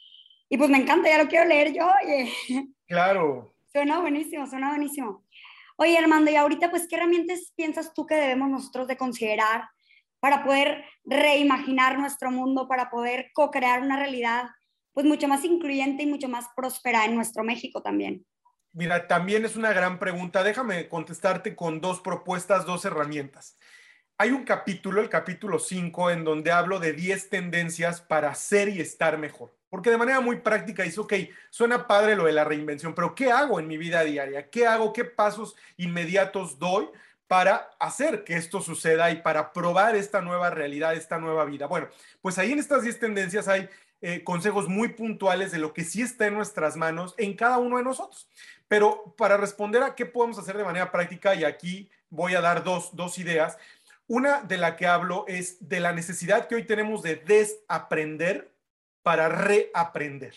Y 0.49 0.57
pues 0.57 0.69
me 0.69 0.77
encanta, 0.77 1.09
ya 1.09 1.21
lo 1.21 1.29
quiero 1.29 1.45
leer 1.45 1.73
yo. 1.73 1.89
Claro. 2.87 3.53
Suena 3.71 3.99
buenísimo, 3.99 4.47
suena 4.47 4.69
buenísimo. 4.69 5.23
Oye, 5.75 5.95
Armando, 5.95 6.31
y 6.31 6.35
ahorita, 6.35 6.71
pues, 6.71 6.87
¿qué 6.89 6.95
herramientas 6.95 7.53
piensas 7.55 7.93
tú 7.93 8.07
que 8.07 8.15
debemos 8.15 8.49
nosotros 8.49 8.87
de 8.87 8.97
considerar 8.97 9.69
para 10.19 10.43
poder 10.43 10.83
reimaginar 11.05 11.99
nuestro 11.99 12.31
mundo, 12.31 12.67
para 12.67 12.89
poder 12.89 13.29
co-crear 13.33 13.81
una 13.81 13.95
realidad, 13.95 14.49
pues, 14.91 15.05
mucho 15.05 15.27
más 15.27 15.45
incluyente 15.45 16.01
y 16.01 16.07
mucho 16.07 16.27
más 16.27 16.47
próspera 16.55 17.05
en 17.05 17.13
nuestro 17.13 17.43
México 17.43 17.83
también? 17.83 18.25
Mira, 18.73 19.07
también 19.07 19.45
es 19.45 19.55
una 19.55 19.71
gran 19.71 19.99
pregunta. 19.99 20.43
Déjame 20.43 20.89
contestarte 20.89 21.55
con 21.55 21.79
dos 21.79 22.01
propuestas, 22.01 22.65
dos 22.65 22.85
herramientas. 22.85 23.55
Hay 24.21 24.31
un 24.31 24.43
capítulo, 24.43 24.99
el 24.99 25.07
capítulo 25.07 25.59
5, 25.59 26.11
en 26.11 26.25
donde 26.25 26.51
hablo 26.51 26.79
de 26.79 26.91
10 26.91 27.29
tendencias 27.29 28.01
para 28.01 28.35
ser 28.35 28.67
y 28.67 28.81
estar 28.81 29.17
mejor. 29.17 29.55
Porque 29.69 29.91
de 29.91 29.97
manera 29.97 30.19
muy 30.19 30.41
práctica 30.41 30.83
dice, 30.83 30.99
ok, 30.99 31.13
suena 31.49 31.87
padre 31.87 32.17
lo 32.17 32.25
de 32.25 32.33
la 32.33 32.43
reinvención, 32.43 32.93
pero 32.93 33.15
¿qué 33.15 33.31
hago 33.31 33.61
en 33.61 33.67
mi 33.69 33.77
vida 33.77 34.03
diaria? 34.03 34.49
¿Qué 34.49 34.67
hago? 34.67 34.91
¿Qué 34.91 35.05
pasos 35.05 35.55
inmediatos 35.77 36.59
doy 36.59 36.89
para 37.27 37.69
hacer 37.79 38.25
que 38.25 38.35
esto 38.35 38.59
suceda 38.59 39.09
y 39.09 39.21
para 39.21 39.53
probar 39.53 39.95
esta 39.95 40.19
nueva 40.19 40.49
realidad, 40.49 40.95
esta 40.95 41.17
nueva 41.17 41.45
vida? 41.45 41.67
Bueno, 41.67 41.87
pues 42.21 42.37
ahí 42.37 42.51
en 42.51 42.59
estas 42.59 42.83
10 42.83 42.99
tendencias 42.99 43.47
hay 43.47 43.69
eh, 44.01 44.25
consejos 44.25 44.67
muy 44.67 44.89
puntuales 44.89 45.53
de 45.53 45.59
lo 45.59 45.73
que 45.73 45.85
sí 45.85 46.01
está 46.01 46.27
en 46.27 46.33
nuestras 46.33 46.75
manos 46.75 47.15
en 47.17 47.37
cada 47.37 47.57
uno 47.57 47.77
de 47.77 47.85
nosotros. 47.85 48.27
Pero 48.67 49.15
para 49.17 49.37
responder 49.37 49.81
a 49.81 49.95
qué 49.95 50.05
podemos 50.05 50.37
hacer 50.37 50.57
de 50.57 50.65
manera 50.65 50.91
práctica, 50.91 51.35
y 51.35 51.45
aquí 51.45 51.89
voy 52.09 52.35
a 52.35 52.41
dar 52.41 52.63
dos, 52.63 52.95
dos 52.95 53.17
ideas, 53.17 53.57
una 54.09 54.41
de 54.41 54.57
la 54.57 54.75
que 54.75 54.87
hablo 54.87 55.23
es 55.27 55.69
de 55.69 55.79
la 55.79 55.93
necesidad 55.93 56.47
que 56.47 56.55
hoy 56.55 56.65
tenemos 56.65 57.03
de 57.03 57.15
desaprender 57.15 58.51
para 59.03 59.29
reaprender. 59.29 60.33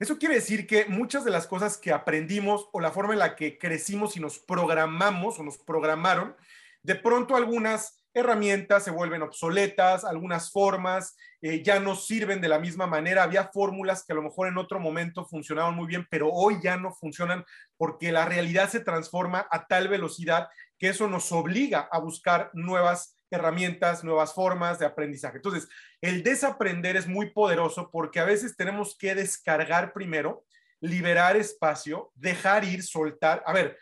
Eso 0.00 0.18
quiere 0.18 0.36
decir 0.36 0.66
que 0.66 0.86
muchas 0.86 1.22
de 1.22 1.30
las 1.30 1.46
cosas 1.46 1.76
que 1.76 1.92
aprendimos 1.92 2.68
o 2.72 2.80
la 2.80 2.90
forma 2.90 3.12
en 3.12 3.18
la 3.18 3.36
que 3.36 3.58
crecimos 3.58 4.16
y 4.16 4.20
nos 4.20 4.38
programamos 4.38 5.38
o 5.38 5.42
nos 5.42 5.58
programaron, 5.58 6.34
de 6.82 6.94
pronto 6.94 7.36
algunas 7.36 8.02
herramientas 8.14 8.84
se 8.84 8.90
vuelven 8.90 9.22
obsoletas, 9.22 10.04
algunas 10.04 10.50
formas 10.50 11.14
eh, 11.42 11.62
ya 11.62 11.80
no 11.80 11.96
sirven 11.96 12.40
de 12.40 12.48
la 12.48 12.58
misma 12.58 12.86
manera. 12.86 13.22
Había 13.22 13.48
fórmulas 13.48 14.04
que 14.04 14.12
a 14.12 14.16
lo 14.16 14.22
mejor 14.22 14.48
en 14.48 14.56
otro 14.56 14.80
momento 14.80 15.26
funcionaban 15.26 15.74
muy 15.74 15.86
bien, 15.86 16.06
pero 16.10 16.30
hoy 16.30 16.60
ya 16.62 16.78
no 16.78 16.92
funcionan 16.92 17.44
porque 17.76 18.10
la 18.10 18.24
realidad 18.24 18.70
se 18.70 18.80
transforma 18.80 19.46
a 19.50 19.66
tal 19.66 19.88
velocidad 19.88 20.48
que 20.82 20.88
eso 20.88 21.06
nos 21.06 21.30
obliga 21.30 21.88
a 21.92 22.00
buscar 22.00 22.50
nuevas 22.54 23.16
herramientas, 23.30 24.02
nuevas 24.02 24.34
formas 24.34 24.80
de 24.80 24.86
aprendizaje. 24.86 25.36
Entonces, 25.36 25.68
el 26.00 26.24
desaprender 26.24 26.96
es 26.96 27.06
muy 27.06 27.30
poderoso 27.30 27.88
porque 27.88 28.18
a 28.18 28.24
veces 28.24 28.56
tenemos 28.56 28.98
que 28.98 29.14
descargar 29.14 29.92
primero, 29.92 30.44
liberar 30.80 31.36
espacio, 31.36 32.10
dejar 32.16 32.64
ir, 32.64 32.82
soltar. 32.82 33.44
A 33.46 33.52
ver, 33.52 33.78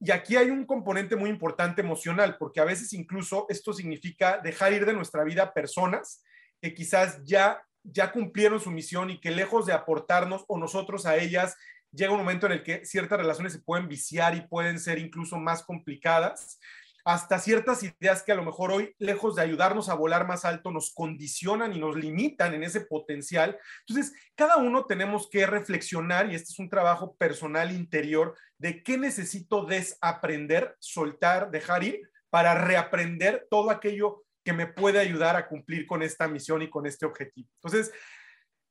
y 0.00 0.10
aquí 0.10 0.34
hay 0.34 0.50
un 0.50 0.66
componente 0.66 1.14
muy 1.14 1.30
importante 1.30 1.82
emocional, 1.82 2.36
porque 2.36 2.58
a 2.58 2.64
veces 2.64 2.92
incluso 2.94 3.46
esto 3.48 3.72
significa 3.72 4.38
dejar 4.42 4.72
ir 4.72 4.84
de 4.84 4.92
nuestra 4.92 5.22
vida 5.22 5.54
personas 5.54 6.24
que 6.60 6.74
quizás 6.74 7.22
ya 7.22 7.62
ya 7.82 8.12
cumplieron 8.12 8.60
su 8.60 8.70
misión 8.70 9.10
y 9.10 9.20
que 9.20 9.30
lejos 9.30 9.66
de 9.66 9.72
aportarnos 9.72 10.44
o 10.48 10.58
nosotros 10.58 11.06
a 11.06 11.16
ellas 11.16 11.56
llega 11.92 12.12
un 12.12 12.18
momento 12.18 12.46
en 12.46 12.52
el 12.52 12.62
que 12.62 12.84
ciertas 12.84 13.18
relaciones 13.18 13.52
se 13.52 13.60
pueden 13.60 13.88
viciar 13.88 14.34
y 14.34 14.42
pueden 14.42 14.78
ser 14.78 14.98
incluso 14.98 15.38
más 15.38 15.62
complicadas. 15.62 16.58
hasta 17.04 17.38
ciertas 17.38 17.82
ideas 17.82 18.22
que 18.22 18.32
a 18.32 18.34
lo 18.34 18.44
mejor 18.44 18.70
hoy, 18.72 18.94
lejos 18.98 19.36
de 19.36 19.42
ayudarnos 19.42 19.88
a 19.88 19.94
volar 19.94 20.26
más 20.26 20.44
alto, 20.44 20.70
nos 20.70 20.92
condicionan 20.92 21.74
y 21.74 21.78
nos 21.78 21.96
limitan 21.96 22.54
en 22.54 22.62
ese 22.62 22.82
potencial. 22.82 23.58
Entonces, 23.86 24.14
cada 24.34 24.56
uno 24.56 24.84
tenemos 24.84 25.28
que 25.28 25.46
reflexionar, 25.46 26.30
y 26.30 26.34
este 26.34 26.52
es 26.52 26.58
un 26.58 26.68
trabajo 26.68 27.16
personal 27.16 27.72
interior, 27.72 28.36
de 28.58 28.82
qué 28.82 28.98
necesito 28.98 29.64
desaprender, 29.64 30.76
soltar, 30.78 31.50
dejar 31.50 31.84
ir, 31.84 32.00
para 32.28 32.54
reaprender 32.54 33.46
todo 33.50 33.70
aquello 33.70 34.24
que 34.44 34.52
me 34.52 34.66
puede 34.66 35.00
ayudar 35.00 35.36
a 35.36 35.48
cumplir 35.48 35.86
con 35.86 36.02
esta 36.02 36.28
misión 36.28 36.62
y 36.62 36.70
con 36.70 36.86
este 36.86 37.06
objetivo. 37.06 37.48
Entonces, 37.56 37.92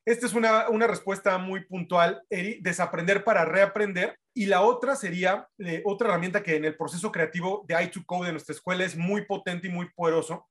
esta 0.06 0.26
es 0.26 0.34
una, 0.34 0.88
respuesta 0.88 1.38
muy 1.38 1.66
puntual, 1.66 2.24
desaprender 2.62 3.24
para 3.24 3.46
reaprender. 3.46 4.18
Y 4.34 4.46
la 4.46 4.62
otra 4.62 4.96
sería 4.96 5.48
eh, 5.60 5.82
otra 5.86 6.08
herramienta 6.08 6.42
que 6.42 6.56
en 6.56 6.66
el 6.66 6.78
proceso 6.78 7.12
creativo 7.12 7.66
de 7.68 7.76
i2Code 7.76 8.28
de 8.28 8.32
nuestra 8.32 8.56
escuela 8.56 8.86
es 8.86 8.96
muy 8.96 9.26
potente 9.26 9.68
y 9.68 9.72
muy 9.72 9.90
poderoso, 9.90 10.48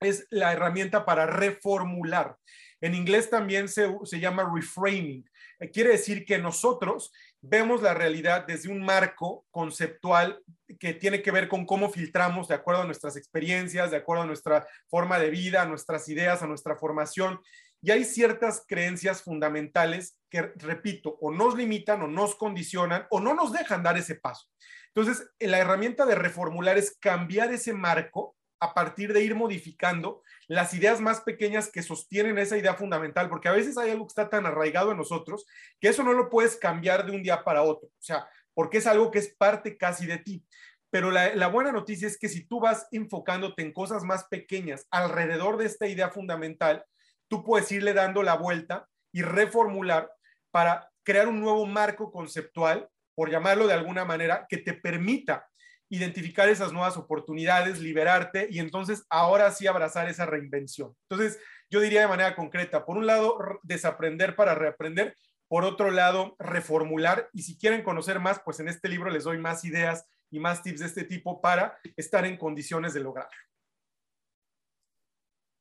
es 0.00 0.26
la 0.30 0.52
herramienta 0.52 1.04
para 1.04 1.26
reformular. 1.26 2.36
En 2.80 2.94
inglés 2.94 3.28
también 3.28 3.68
se, 3.68 3.88
se 4.04 4.20
llama 4.20 4.50
reframing. 4.54 5.28
Eh, 5.60 5.70
quiere 5.70 5.90
decir 5.90 6.24
que 6.24 6.38
nosotros 6.38 7.12
vemos 7.42 7.82
la 7.82 7.94
realidad 7.94 8.46
desde 8.46 8.70
un 8.70 8.82
marco 8.82 9.46
conceptual 9.50 10.42
que 10.78 10.94
tiene 10.94 11.22
que 11.22 11.30
ver 11.30 11.48
con 11.48 11.66
cómo 11.66 11.90
filtramos 11.90 12.48
de 12.48 12.54
acuerdo 12.54 12.82
a 12.82 12.86
nuestras 12.86 13.16
experiencias, 13.16 13.90
de 13.90 13.98
acuerdo 13.98 14.22
a 14.22 14.26
nuestra 14.26 14.66
forma 14.88 15.18
de 15.18 15.30
vida, 15.30 15.62
a 15.62 15.66
nuestras 15.66 16.08
ideas, 16.08 16.42
a 16.42 16.46
nuestra 16.46 16.76
formación. 16.76 17.40
Y 17.82 17.90
hay 17.90 18.04
ciertas 18.04 18.64
creencias 18.66 19.22
fundamentales 19.22 20.18
que, 20.28 20.42
repito, 20.56 21.16
o 21.20 21.32
nos 21.32 21.56
limitan 21.56 22.02
o 22.02 22.08
nos 22.08 22.34
condicionan 22.34 23.06
o 23.10 23.20
no 23.20 23.34
nos 23.34 23.52
dejan 23.52 23.82
dar 23.82 23.96
ese 23.96 24.16
paso. 24.16 24.48
Entonces, 24.94 25.28
la 25.38 25.58
herramienta 25.58 26.04
de 26.04 26.14
reformular 26.14 26.76
es 26.76 26.96
cambiar 26.98 27.52
ese 27.52 27.72
marco 27.72 28.36
a 28.60 28.74
partir 28.74 29.12
de 29.12 29.22
ir 29.22 29.34
modificando 29.34 30.22
las 30.46 30.74
ideas 30.74 31.00
más 31.00 31.20
pequeñas 31.20 31.70
que 31.70 31.82
sostienen 31.82 32.38
esa 32.38 32.58
idea 32.58 32.74
fundamental, 32.74 33.28
porque 33.28 33.48
a 33.48 33.52
veces 33.52 33.78
hay 33.78 33.90
algo 33.90 34.06
que 34.06 34.10
está 34.10 34.28
tan 34.28 34.44
arraigado 34.44 34.90
en 34.90 34.98
nosotros 34.98 35.46
que 35.80 35.88
eso 35.88 36.02
no 36.02 36.12
lo 36.12 36.28
puedes 36.28 36.56
cambiar 36.56 37.06
de 37.06 37.12
un 37.12 37.22
día 37.22 37.42
para 37.42 37.62
otro, 37.62 37.88
o 37.88 38.02
sea, 38.02 38.28
porque 38.52 38.78
es 38.78 38.86
algo 38.86 39.10
que 39.10 39.18
es 39.18 39.34
parte 39.34 39.78
casi 39.78 40.06
de 40.06 40.18
ti. 40.18 40.44
Pero 40.90 41.10
la, 41.10 41.34
la 41.34 41.46
buena 41.46 41.72
noticia 41.72 42.06
es 42.06 42.18
que 42.18 42.28
si 42.28 42.44
tú 42.44 42.60
vas 42.60 42.86
enfocándote 42.90 43.62
en 43.62 43.72
cosas 43.72 44.02
más 44.02 44.24
pequeñas 44.24 44.86
alrededor 44.90 45.56
de 45.56 45.66
esta 45.66 45.86
idea 45.86 46.10
fundamental, 46.10 46.84
tú 47.30 47.44
puedes 47.44 47.70
irle 47.70 47.94
dando 47.94 48.22
la 48.22 48.34
vuelta 48.34 48.88
y 49.12 49.22
reformular 49.22 50.10
para 50.50 50.90
crear 51.04 51.28
un 51.28 51.40
nuevo 51.40 51.64
marco 51.64 52.10
conceptual, 52.10 52.88
por 53.14 53.30
llamarlo 53.30 53.66
de 53.66 53.74
alguna 53.74 54.04
manera, 54.04 54.46
que 54.48 54.58
te 54.58 54.74
permita 54.74 55.46
identificar 55.88 56.48
esas 56.48 56.72
nuevas 56.72 56.96
oportunidades, 56.96 57.80
liberarte 57.80 58.48
y 58.50 58.58
entonces 58.58 59.04
ahora 59.08 59.50
sí 59.50 59.66
abrazar 59.66 60.08
esa 60.08 60.26
reinvención. 60.26 60.94
Entonces, 61.08 61.40
yo 61.68 61.80
diría 61.80 62.02
de 62.02 62.08
manera 62.08 62.36
concreta, 62.36 62.84
por 62.84 62.96
un 62.96 63.06
lado, 63.06 63.38
desaprender 63.62 64.36
para 64.36 64.54
reaprender, 64.54 65.16
por 65.48 65.64
otro 65.64 65.90
lado, 65.90 66.36
reformular 66.38 67.28
y 67.32 67.42
si 67.42 67.58
quieren 67.58 67.82
conocer 67.82 68.20
más, 68.20 68.40
pues 68.44 68.60
en 68.60 68.68
este 68.68 68.88
libro 68.88 69.10
les 69.10 69.24
doy 69.24 69.38
más 69.38 69.64
ideas 69.64 70.06
y 70.30 70.38
más 70.38 70.62
tips 70.62 70.80
de 70.80 70.86
este 70.86 71.04
tipo 71.04 71.40
para 71.40 71.78
estar 71.96 72.24
en 72.24 72.36
condiciones 72.36 72.94
de 72.94 73.00
lograrlo. 73.00 73.49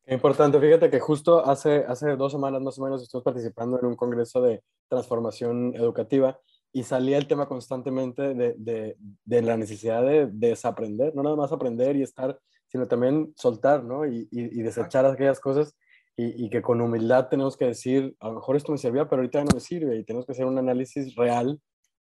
Importante, 0.09 0.59
fíjate 0.59 0.89
que 0.89 0.99
justo 0.99 1.45
hace, 1.45 1.85
hace 1.87 2.15
dos 2.15 2.31
semanas 2.31 2.63
más 2.63 2.79
o 2.79 2.83
menos 2.83 3.03
estuve 3.03 3.21
participando 3.21 3.79
en 3.79 3.85
un 3.85 3.95
congreso 3.95 4.41
de 4.41 4.63
transformación 4.87 5.75
educativa 5.75 6.39
y 6.73 6.81
salía 6.81 7.19
el 7.19 7.27
tema 7.27 7.47
constantemente 7.47 8.33
de, 8.33 8.55
de, 8.57 8.97
de, 9.23 9.41
la 9.43 9.55
necesidad 9.55 10.03
de, 10.03 10.27
desaprender, 10.31 11.13
no 11.13 11.21
nada 11.21 11.35
más 11.35 11.51
aprender 11.51 11.95
y 11.95 12.01
estar, 12.01 12.39
sino 12.67 12.87
también 12.87 13.33
soltar, 13.35 13.83
¿no? 13.83 14.07
Y, 14.07 14.27
y, 14.31 14.61
desechar 14.63 15.05
aquellas 15.05 15.39
cosas 15.39 15.75
y, 16.17 16.43
y, 16.43 16.49
que 16.49 16.63
con 16.63 16.81
humildad 16.81 17.27
tenemos 17.27 17.55
que 17.55 17.65
decir, 17.65 18.15
a 18.19 18.29
lo 18.29 18.35
mejor 18.35 18.55
esto 18.55 18.71
me 18.71 18.79
servía, 18.79 19.07
pero 19.07 19.21
ahorita 19.21 19.43
no 19.43 19.51
me 19.53 19.59
sirve 19.59 19.95
y 19.95 20.03
tenemos 20.03 20.25
que 20.25 20.31
hacer 20.31 20.45
un 20.45 20.57
análisis 20.57 21.15
real, 21.15 21.61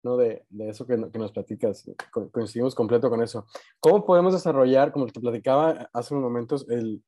¿no? 0.03 0.17
De, 0.17 0.43
eso 0.61 0.87
que, 0.87 0.97
que, 1.13 1.19
nos 1.19 1.33
platicas, 1.33 1.85
coincidimos 2.33 2.75
completo 2.75 3.11
con 3.11 3.23
eso. 3.23 3.45
¿Cómo 3.79 4.07
podemos 4.07 4.33
desarrollar, 4.33 4.91
como 4.91 5.07
te 5.07 5.21
platicaba 5.21 5.91
hace 5.93 6.15
unos 6.15 6.25
momentos, 6.25 6.67
el, 6.71 7.03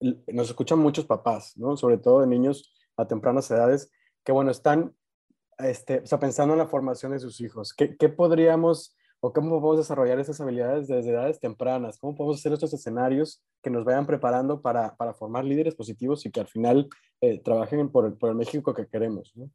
nos 0.00 0.48
escuchan 0.48 0.78
muchos 0.78 1.04
papás, 1.04 1.56
¿no? 1.56 1.76
Sobre 1.76 1.98
todo 1.98 2.20
de 2.20 2.26
niños 2.26 2.72
a 2.96 3.06
tempranas 3.06 3.50
edades, 3.50 3.92
que 4.24 4.32
bueno, 4.32 4.50
están 4.50 4.94
este, 5.58 6.02
o 6.10 6.18
pensando 6.18 6.54
en 6.54 6.58
la 6.58 6.66
formación 6.66 7.12
de 7.12 7.18
sus 7.18 7.40
hijos, 7.40 7.74
¿qué, 7.74 7.96
¿qué, 7.96 8.08
podríamos 8.08 8.96
o 9.20 9.32
cómo 9.32 9.50
podemos 9.60 9.78
desarrollar 9.78 10.18
esas 10.18 10.40
habilidades 10.40 10.88
desde 10.88 11.10
edades 11.10 11.38
tempranas? 11.38 11.98
¿Cómo 11.98 12.14
podemos 12.14 12.38
hacer 12.38 12.52
estos 12.52 12.72
escenarios 12.72 13.44
que 13.62 13.70
nos 13.70 13.84
vayan 13.84 14.06
preparando 14.06 14.62
para, 14.62 14.96
para 14.96 15.12
formar 15.12 15.44
líderes 15.44 15.74
positivos 15.74 16.24
y 16.24 16.30
que 16.30 16.40
al 16.40 16.46
final 16.46 16.88
eh, 17.20 17.40
trabajen 17.42 17.90
por 17.90 18.06
el, 18.06 18.14
por 18.14 18.30
el, 18.30 18.36
México 18.36 18.72
que 18.72 18.88
queremos? 18.88 19.32
¿no? 19.36 19.50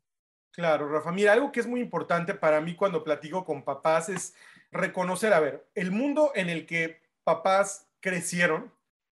Claro, 0.51 0.87
Rafa. 0.87 1.11
Mira, 1.11 1.33
algo 1.33 1.51
que 1.51 1.59
es 1.59 1.67
muy 1.67 1.81
importante 1.81 2.35
para 2.35 2.61
mí 2.61 2.75
cuando 2.75 3.03
platico 3.03 3.43
con 3.43 3.63
papás 3.63 4.09
es 4.09 4.35
reconocer, 4.71 5.33
a 5.33 5.39
ver, 5.39 5.67
el 5.73 5.91
mundo 5.91 6.31
en 6.35 6.49
el 6.49 6.67
que 6.67 7.01
papás 7.23 7.89
crecieron 7.99 8.71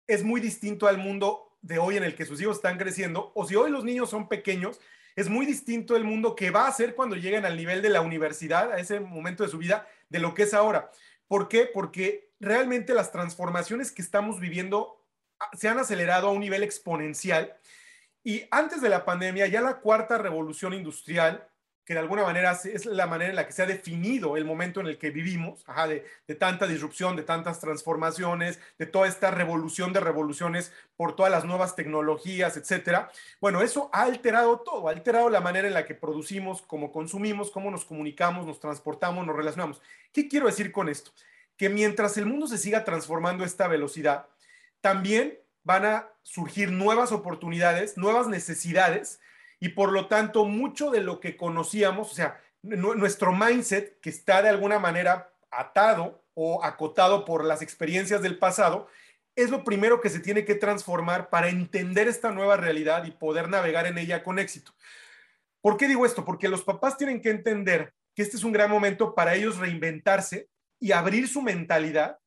es 0.07 0.23
muy 0.23 0.41
distinto 0.41 0.87
al 0.87 0.97
mundo 0.97 1.57
de 1.61 1.77
hoy 1.79 1.97
en 1.97 2.03
el 2.03 2.15
que 2.15 2.25
sus 2.25 2.41
hijos 2.41 2.57
están 2.57 2.77
creciendo, 2.77 3.31
o 3.35 3.45
si 3.45 3.55
hoy 3.55 3.69
los 3.69 3.83
niños 3.83 4.09
son 4.09 4.27
pequeños, 4.27 4.79
es 5.15 5.29
muy 5.29 5.45
distinto 5.45 5.95
el 5.95 6.03
mundo 6.03 6.35
que 6.35 6.51
va 6.51 6.67
a 6.67 6.71
ser 6.71 6.95
cuando 6.95 7.15
lleguen 7.15 7.45
al 7.45 7.57
nivel 7.57 7.81
de 7.81 7.89
la 7.89 8.01
universidad, 8.01 8.71
a 8.71 8.79
ese 8.79 8.99
momento 8.99 9.43
de 9.43 9.49
su 9.49 9.57
vida, 9.57 9.87
de 10.09 10.19
lo 10.19 10.33
que 10.33 10.43
es 10.43 10.53
ahora. 10.53 10.91
¿Por 11.27 11.49
qué? 11.49 11.69
Porque 11.71 12.31
realmente 12.39 12.93
las 12.93 13.11
transformaciones 13.11 13.91
que 13.91 14.01
estamos 14.01 14.39
viviendo 14.39 15.03
ah, 15.39 15.49
se 15.53 15.67
han 15.67 15.79
acelerado 15.79 16.27
a 16.27 16.31
un 16.31 16.39
nivel 16.39 16.63
exponencial. 16.63 17.57
Y 18.23 18.43
antes 18.51 18.79
de 18.79 18.89
la 18.89 19.05
pandemia, 19.05 19.47
ya 19.47 19.61
la 19.61 19.79
cuarta 19.79 20.17
revolución 20.17 20.73
industrial 20.73 21.47
que 21.87 21.93
de 21.93 22.01
alguna 22.01 22.23
manera 22.23 22.51
es 22.51 22.85
la 22.85 23.07
manera 23.07 23.29
en 23.29 23.37
la 23.37 23.47
que 23.47 23.53
se 23.53 23.63
ha 23.63 23.65
definido 23.65 24.35
el 24.35 24.43
momento 24.43 24.81
en 24.81 24.87
el 24.87 24.97
que 24.97 25.09
vivimos, 25.09 25.63
de, 26.27 26.35
tanta 26.35 26.67
disrupción, 26.67 27.15
de 27.15 27.23
tantas 27.23 27.61
transformaciones, 27.61 28.59
de 28.77 28.87
toda 28.87 29.07
esta 29.07 29.31
revolución 29.31 29.93
de 29.93 30.01
revoluciones 30.01 30.73
por 30.97 31.15
todas 31.15 31.31
las 31.31 31.45
nuevas 31.45 31.77
tecnologías, 31.77 32.57
etcétera. 32.57 33.09
Bueno, 33.39 33.61
eso 33.61 33.89
ha 33.93 34.01
alterado 34.01 34.59
todo, 34.59 34.89
ha 34.89 34.91
alterado 34.91 35.29
la 35.29 35.39
manera 35.39 35.65
en 35.69 35.73
la 35.73 35.85
que 35.85 35.95
producimos, 35.95 36.61
cómo 36.61 36.91
consumimos, 36.91 37.51
cómo 37.51 37.71
nos 37.71 37.85
comunicamos, 37.85 38.45
nos 38.45 38.59
transportamos, 38.59 39.25
nos 39.25 39.37
relacionamos. 39.37 39.81
¿Qué 40.11 40.27
quiero 40.27 40.47
decir 40.47 40.73
con 40.73 40.89
esto? 40.89 41.11
Que 41.55 41.69
mientras 41.69 42.17
el 42.17 42.25
mundo 42.25 42.47
se 42.47 42.57
siga 42.57 42.83
transformando 42.83 43.45
a 43.45 43.47
esta 43.47 43.69
velocidad, 43.69 44.27
también 44.81 45.39
van 45.63 45.85
a 45.85 46.09
surgir 46.21 46.69
nuevas 46.69 47.13
oportunidades, 47.13 47.95
nuevas 47.95 48.27
necesidades 48.27 49.21
y 49.59 49.69
por 49.69 49.91
lo 49.91 50.07
tanto 50.07 50.45
mucho 50.45 50.91
de 50.91 51.01
lo 51.01 51.19
que 51.19 51.35
conocíamos, 51.35 52.11
o 52.11 52.15
sea, 52.15 52.41
nuestro 52.61 53.33
mindset 53.33 53.99
que 54.01 54.09
está 54.09 54.41
de 54.41 54.49
alguna 54.49 54.79
manera 54.79 55.33
atado 55.51 56.23
o 56.33 56.63
acotado 56.63 57.25
por 57.25 57.43
las 57.43 57.61
experiencias 57.61 58.21
del 58.21 58.37
pasado, 58.37 58.87
es 59.35 59.49
lo 59.49 59.63
primero 59.63 60.01
que 60.01 60.09
se 60.09 60.19
tiene 60.19 60.45
que 60.45 60.55
transformar 60.55 61.29
para 61.29 61.49
entender 61.49 62.07
esta 62.07 62.31
nueva 62.31 62.57
realidad 62.57 63.05
y 63.05 63.11
poder 63.11 63.49
navegar 63.49 63.85
en 63.85 63.97
ella 63.97 64.23
con 64.23 64.39
éxito. 64.39 64.73
¿Por 65.61 65.77
qué 65.77 65.87
digo 65.87 66.05
esto? 66.05 66.25
Porque 66.25 66.49
los 66.49 66.63
papás 66.63 66.97
tienen 66.97 67.21
que 67.21 67.29
entender 67.29 67.93
que 68.15 68.23
este 68.23 68.37
es 68.37 68.43
un 68.43 68.51
gran 68.51 68.69
momento 68.69 69.13
para 69.13 69.35
ellos 69.35 69.57
reinventarse 69.57 70.49
y 70.79 70.91
abrir 70.91 71.27
su 71.27 71.41
mentalidad 71.41 72.17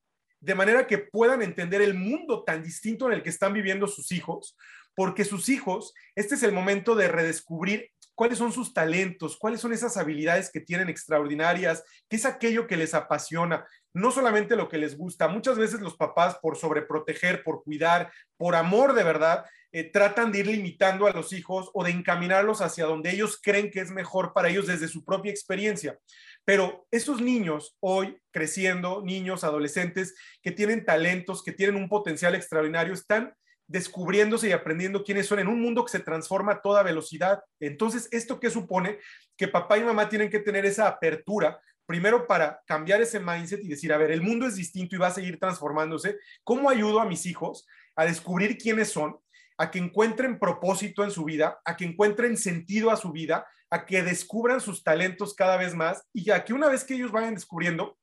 de 0.40 0.54
manera 0.54 0.86
que 0.86 0.98
puedan 0.98 1.42
entender 1.42 1.82
el 1.82 1.94
mundo 1.94 2.44
tan 2.44 2.62
distinto 2.62 3.06
en 3.06 3.14
el 3.14 3.22
que 3.22 3.28
están 3.28 3.52
viviendo 3.52 3.86
sus 3.86 4.10
hijos, 4.10 4.56
porque 4.94 5.24
sus 5.24 5.48
hijos, 5.48 5.94
este 6.14 6.34
es 6.34 6.42
el 6.42 6.52
momento 6.52 6.94
de 6.94 7.08
redescubrir 7.08 7.90
cuáles 8.14 8.36
son 8.36 8.52
sus 8.52 8.74
talentos, 8.74 9.38
cuáles 9.38 9.62
son 9.62 9.72
esas 9.72 9.96
habilidades 9.96 10.50
que 10.50 10.60
tienen 10.60 10.90
extraordinarias, 10.90 11.82
qué 12.06 12.16
es 12.16 12.26
aquello 12.26 12.66
que 12.66 12.76
les 12.76 12.92
apasiona, 12.92 13.66
no 13.94 14.10
solamente 14.10 14.56
lo 14.56 14.68
que 14.68 14.76
les 14.76 14.98
gusta. 14.98 15.26
Muchas 15.26 15.56
veces 15.56 15.80
los 15.80 15.96
papás, 15.96 16.36
por 16.42 16.58
sobreproteger, 16.58 17.42
por 17.42 17.62
cuidar, 17.62 18.12
por 18.36 18.56
amor 18.56 18.92
de 18.92 19.04
verdad, 19.04 19.46
eh, 19.72 19.84
tratan 19.84 20.32
de 20.32 20.40
ir 20.40 20.48
limitando 20.48 21.06
a 21.06 21.12
los 21.12 21.32
hijos 21.32 21.70
o 21.72 21.84
de 21.84 21.92
encaminarlos 21.92 22.60
hacia 22.60 22.84
donde 22.84 23.10
ellos 23.10 23.40
creen 23.40 23.70
que 23.70 23.80
es 23.80 23.90
mejor 23.90 24.32
para 24.32 24.48
ellos 24.48 24.66
desde 24.66 24.88
su 24.88 25.04
propia 25.04 25.30
experiencia. 25.30 25.98
Pero 26.44 26.86
esos 26.90 27.20
niños 27.20 27.76
hoy 27.80 28.18
creciendo, 28.32 29.02
niños, 29.02 29.44
adolescentes, 29.44 30.14
que 30.42 30.50
tienen 30.50 30.84
talentos, 30.84 31.42
que 31.42 31.52
tienen 31.52 31.76
un 31.76 31.88
potencial 31.88 32.34
extraordinario, 32.34 32.92
están 32.92 33.32
descubriéndose 33.70 34.48
y 34.48 34.52
aprendiendo 34.52 35.04
quiénes 35.04 35.26
son 35.26 35.38
en 35.38 35.46
un 35.46 35.60
mundo 35.60 35.84
que 35.84 35.92
se 35.92 36.00
transforma 36.00 36.52
a 36.52 36.60
toda 36.60 36.82
velocidad. 36.82 37.40
Entonces, 37.60 38.08
¿esto 38.10 38.40
qué 38.40 38.50
supone? 38.50 38.98
Que 39.36 39.46
papá 39.46 39.78
y 39.78 39.84
mamá 39.84 40.08
tienen 40.08 40.28
que 40.28 40.40
tener 40.40 40.66
esa 40.66 40.88
apertura, 40.88 41.60
primero 41.86 42.26
para 42.26 42.60
cambiar 42.66 43.00
ese 43.00 43.20
mindset 43.20 43.62
y 43.62 43.68
decir, 43.68 43.92
a 43.92 43.96
ver, 43.96 44.10
el 44.10 44.22
mundo 44.22 44.44
es 44.44 44.56
distinto 44.56 44.96
y 44.96 44.98
va 44.98 45.06
a 45.06 45.12
seguir 45.12 45.38
transformándose. 45.38 46.18
¿Cómo 46.42 46.68
ayudo 46.68 47.00
a 47.00 47.04
mis 47.04 47.26
hijos 47.26 47.64
a 47.94 48.04
descubrir 48.04 48.58
quiénes 48.58 48.90
son? 48.90 49.18
a 49.56 49.70
que 49.70 49.78
encuentren 49.78 50.38
propósito 50.38 51.04
en 51.04 51.10
su 51.10 51.22
vida, 51.22 51.60
a 51.66 51.76
que 51.76 51.84
encuentren 51.84 52.38
sentido 52.38 52.90
a 52.90 52.96
su 52.96 53.12
vida, 53.12 53.46
a 53.68 53.84
que 53.84 54.02
descubran 54.02 54.58
sus 54.58 54.82
talentos 54.82 55.34
cada 55.34 55.58
vez 55.58 55.74
más 55.74 56.02
y 56.14 56.30
a 56.30 56.46
que 56.46 56.54
una 56.54 56.70
vez 56.70 56.82
que 56.82 56.94
ellos 56.94 57.12
vayan 57.12 57.34
descubriendo, 57.34 57.98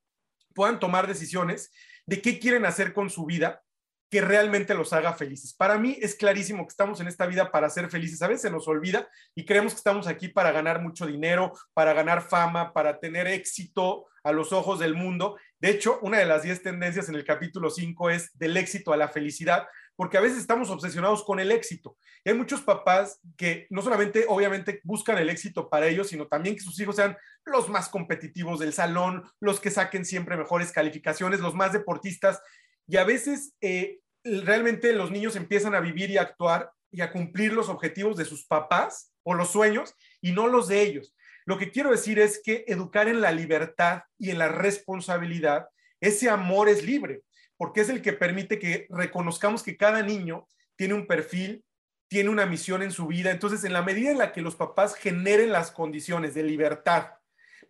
puedan 0.53 0.79
tomar 0.79 1.07
decisiones 1.07 1.71
de 2.05 2.21
qué 2.21 2.37
quieren 2.37 2.63
hacer 2.67 2.93
con 2.93 3.09
su 3.09 3.25
vida 3.25 3.63
que 4.09 4.21
realmente 4.21 4.73
los 4.73 4.93
haga 4.93 5.13
felices. 5.13 5.53
Para 5.53 5.77
mí 5.77 5.97
es 6.01 6.15
clarísimo 6.15 6.65
que 6.65 6.71
estamos 6.71 7.01
en 7.01 7.07
esta 7.07 7.25
vida 7.25 7.51
para 7.51 7.69
ser 7.69 7.89
felices. 7.89 8.21
A 8.21 8.27
veces 8.27 8.43
se 8.43 8.51
nos 8.51 8.67
olvida 8.67 9.07
y 9.35 9.45
creemos 9.45 9.73
que 9.73 9.77
estamos 9.77 10.07
aquí 10.07 10.29
para 10.29 10.51
ganar 10.51 10.81
mucho 10.81 11.05
dinero, 11.05 11.53
para 11.73 11.93
ganar 11.93 12.21
fama, 12.21 12.73
para 12.73 12.99
tener 12.99 13.27
éxito 13.27 14.05
a 14.23 14.31
los 14.31 14.53
ojos 14.53 14.79
del 14.79 14.95
mundo. 14.95 15.37
De 15.59 15.69
hecho, 15.69 15.99
una 16.01 16.19
de 16.19 16.25
las 16.25 16.43
10 16.43 16.63
tendencias 16.63 17.09
en 17.09 17.15
el 17.15 17.25
capítulo 17.25 17.69
5 17.69 18.09
es 18.09 18.37
del 18.37 18.55
éxito 18.57 18.93
a 18.93 18.97
la 18.97 19.09
felicidad, 19.09 19.67
porque 19.95 20.17
a 20.17 20.21
veces 20.21 20.37
estamos 20.37 20.69
obsesionados 20.69 21.23
con 21.23 21.39
el 21.39 21.51
éxito. 21.51 21.97
hay 22.23 22.33
muchos 22.33 22.61
papás 22.61 23.19
que 23.35 23.67
no 23.69 23.81
solamente, 23.81 24.25
obviamente, 24.27 24.79
buscan 24.83 25.17
el 25.17 25.29
éxito 25.29 25.69
para 25.69 25.87
ellos, 25.87 26.09
sino 26.09 26.27
también 26.27 26.55
que 26.55 26.61
sus 26.61 26.79
hijos 26.79 26.95
sean 26.95 27.17
los 27.45 27.67
más 27.67 27.89
competitivos 27.89 28.59
del 28.59 28.73
salón, 28.73 29.23
los 29.39 29.59
que 29.59 29.71
saquen 29.71 30.05
siempre 30.05 30.37
mejores 30.37 30.71
calificaciones, 30.71 31.39
los 31.39 31.55
más 31.55 31.73
deportistas. 31.73 32.41
Y 32.87 32.97
a 32.97 33.03
veces 33.03 33.53
eh, 33.61 33.99
realmente 34.23 34.93
los 34.93 35.11
niños 35.11 35.35
empiezan 35.35 35.75
a 35.75 35.79
vivir 35.79 36.09
y 36.09 36.17
actuar 36.17 36.71
y 36.91 37.01
a 37.01 37.11
cumplir 37.11 37.53
los 37.53 37.69
objetivos 37.69 38.17
de 38.17 38.25
sus 38.25 38.45
papás 38.45 39.13
o 39.23 39.33
los 39.33 39.51
sueños 39.51 39.93
y 40.21 40.31
no 40.31 40.47
los 40.47 40.67
de 40.67 40.81
ellos. 40.81 41.13
Lo 41.45 41.57
que 41.57 41.71
quiero 41.71 41.91
decir 41.91 42.19
es 42.19 42.41
que 42.43 42.65
educar 42.67 43.07
en 43.07 43.21
la 43.21 43.31
libertad 43.31 44.03
y 44.17 44.31
en 44.31 44.39
la 44.39 44.49
responsabilidad, 44.49 45.67
ese 46.01 46.29
amor 46.29 46.69
es 46.69 46.83
libre, 46.83 47.23
porque 47.57 47.81
es 47.81 47.89
el 47.89 48.01
que 48.01 48.13
permite 48.13 48.59
que 48.59 48.87
reconozcamos 48.89 49.63
que 49.63 49.77
cada 49.77 50.01
niño 50.01 50.47
tiene 50.75 50.93
un 50.93 51.07
perfil, 51.07 51.63
tiene 52.09 52.29
una 52.29 52.45
misión 52.45 52.81
en 52.83 52.91
su 52.91 53.07
vida. 53.07 53.31
Entonces, 53.31 53.63
en 53.63 53.73
la 53.73 53.81
medida 53.81 54.11
en 54.11 54.17
la 54.17 54.31
que 54.31 54.41
los 54.41 54.55
papás 54.55 54.95
generen 54.95 55.51
las 55.51 55.71
condiciones 55.71 56.33
de 56.33 56.43
libertad, 56.43 57.11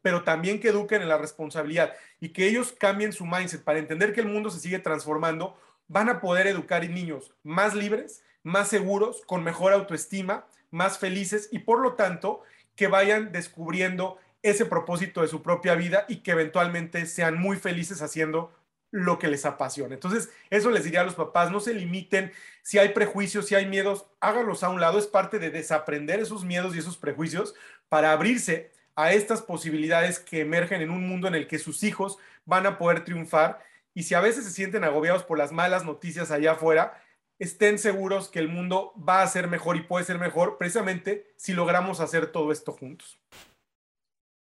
pero 0.07 0.23
también 0.23 0.61
que 0.61 0.69
eduquen 0.69 1.01
en 1.01 1.09
la 1.09 1.17
responsabilidad 1.17 1.93
y 2.21 2.29
que 2.29 2.47
ellos 2.47 2.71
cambien 2.71 3.11
su 3.11 3.25
mindset 3.25 3.61
para 3.65 3.79
entender 3.79 4.13
que 4.13 4.21
el 4.21 4.29
mundo 4.29 4.49
se 4.49 4.61
sigue 4.61 4.79
transformando, 4.79 5.59
van 5.89 6.07
a 6.07 6.21
poder 6.21 6.47
educar 6.47 6.89
niños 6.89 7.33
más 7.43 7.75
libres, 7.75 8.23
más 8.41 8.69
seguros, 8.69 9.21
con 9.25 9.43
mejor 9.43 9.73
autoestima, 9.73 10.45
más 10.71 10.97
felices 10.97 11.49
y 11.51 11.59
por 11.59 11.81
lo 11.81 11.95
tanto 11.95 12.41
que 12.77 12.87
vayan 12.87 13.33
descubriendo 13.33 14.17
ese 14.43 14.63
propósito 14.65 15.23
de 15.23 15.27
su 15.27 15.43
propia 15.43 15.75
vida 15.75 16.05
y 16.07 16.21
que 16.21 16.31
eventualmente 16.31 17.05
sean 17.05 17.37
muy 17.37 17.57
felices 17.57 18.01
haciendo 18.01 18.53
lo 18.91 19.19
que 19.19 19.27
les 19.27 19.45
apasiona. 19.45 19.93
Entonces, 19.93 20.29
eso 20.49 20.71
les 20.71 20.85
diría 20.85 21.01
a 21.01 21.03
los 21.03 21.15
papás, 21.15 21.51
no 21.51 21.59
se 21.59 21.73
limiten, 21.73 22.31
si 22.63 22.79
hay 22.79 22.93
prejuicios, 22.93 23.47
si 23.47 23.55
hay 23.55 23.65
miedos, 23.65 24.05
háganlos 24.21 24.63
a 24.63 24.69
un 24.69 24.79
lado, 24.79 24.99
es 24.99 25.07
parte 25.07 25.37
de 25.37 25.49
desaprender 25.49 26.21
esos 26.21 26.45
miedos 26.45 26.77
y 26.77 26.79
esos 26.79 26.97
prejuicios 26.97 27.55
para 27.89 28.13
abrirse 28.13 28.71
a 28.97 29.13
estas 29.13 29.43
posibilidades 29.43 30.19
que 30.19 30.41
emergen 30.41 30.81
en 30.81 30.89
un 30.89 31.07
mundo 31.07 31.27
en 31.27 31.35
el 31.35 31.47
que 31.47 31.59
sus 31.59 31.83
hijos 31.83 32.17
van 32.45 32.65
a 32.65 32.79
poder 32.79 33.05
triunfar. 33.05 33.59
Y 33.93 34.03
si 34.03 34.15
a 34.15 34.21
veces 34.21 34.43
se 34.43 34.51
sienten 34.51 34.83
agobiados 34.83 35.23
por 35.23 35.37
las 35.37 35.51
malas 35.51 35.85
noticias 35.85 36.31
allá 36.31 36.53
afuera, 36.53 36.99
estén 37.37 37.77
seguros 37.77 38.27
que 38.27 38.39
el 38.39 38.49
mundo 38.49 38.93
va 38.97 39.21
a 39.21 39.27
ser 39.27 39.47
mejor 39.47 39.77
y 39.77 39.83
puede 39.83 40.03
ser 40.03 40.17
mejor 40.17 40.57
precisamente 40.57 41.27
si 41.37 41.53
logramos 41.53 41.99
hacer 41.99 42.31
todo 42.31 42.51
esto 42.51 42.71
juntos. 42.71 43.19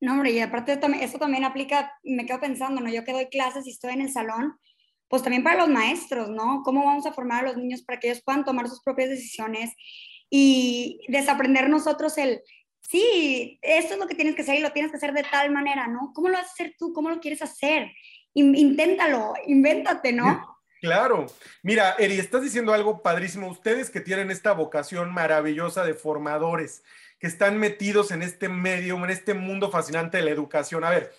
No, 0.01 0.15
hombre, 0.15 0.33
y 0.33 0.41
aparte 0.41 0.81
eso 1.01 1.19
también 1.19 1.45
aplica, 1.45 1.93
me 2.03 2.27
quedo 2.27 2.41
pensando, 2.41 2.81
¿no? 2.81 2.91
Yo 2.91 3.05
que 3.05 3.13
doy 3.13 3.27
clases 3.27 3.69
y 3.69 3.71
estoy 3.71 3.93
en 3.93 4.01
el 4.01 4.11
salón, 4.11 4.59
pues 5.07 5.23
también 5.23 5.45
para 5.45 5.61
los 5.61 5.69
maestros, 5.69 6.29
¿no? 6.29 6.63
¿Cómo 6.65 6.85
vamos 6.85 7.07
a 7.07 7.13
formar 7.13 7.45
a 7.45 7.49
los 7.49 7.57
niños 7.57 7.83
para 7.83 8.01
que 8.01 8.09
ellos 8.09 8.23
puedan 8.25 8.45
tomar 8.45 8.69
sus 8.69 8.83
propias 8.83 9.11
decisiones 9.11 9.71
y 10.29 11.01
desaprender 11.09 11.69
nosotros 11.69 12.19
el, 12.19 12.41
sí, 12.91 13.59
esto 13.63 13.95
es 13.95 14.01
lo 14.01 14.07
que 14.07 14.15
tienes 14.15 14.35
que 14.35 14.43
hacer 14.43 14.57
y 14.57 14.61
lo 14.61 14.73
tienes 14.73 14.91
que 14.91 14.97
hacer 14.97 15.13
de 15.13 15.23
tal 15.23 15.51
manera, 15.51 15.87
¿no? 15.87 16.13
¿Cómo 16.15 16.29
lo 16.29 16.37
vas 16.37 16.49
a 16.49 16.53
hacer 16.53 16.75
tú? 16.77 16.93
¿Cómo 16.93 17.09
lo 17.09 17.21
quieres 17.21 17.41
hacer? 17.43 17.93
Inténtalo, 18.35 19.35
invéntate, 19.47 20.13
¿no? 20.13 20.59
Claro. 20.81 21.27
Mira, 21.63 21.95
Eri, 21.99 22.19
estás 22.19 22.43
diciendo 22.43 22.73
algo 22.73 23.03
padrísimo. 23.03 23.49
Ustedes 23.49 23.91
que 23.91 24.01
tienen 24.01 24.31
esta 24.31 24.53
vocación 24.53 25.13
maravillosa 25.13 25.85
de 25.85 25.95
formadores, 25.95 26.83
que 27.19 27.27
están 27.27 27.59
metidos 27.59 28.11
en 28.11 28.23
este 28.23 28.49
medio, 28.49 28.97
en 28.97 29.11
este 29.11 29.35
mundo 29.35 29.71
fascinante 29.71 30.17
de 30.17 30.25
la 30.25 30.31
educación. 30.31 30.83
A 30.85 30.91
ver, 30.91 31.13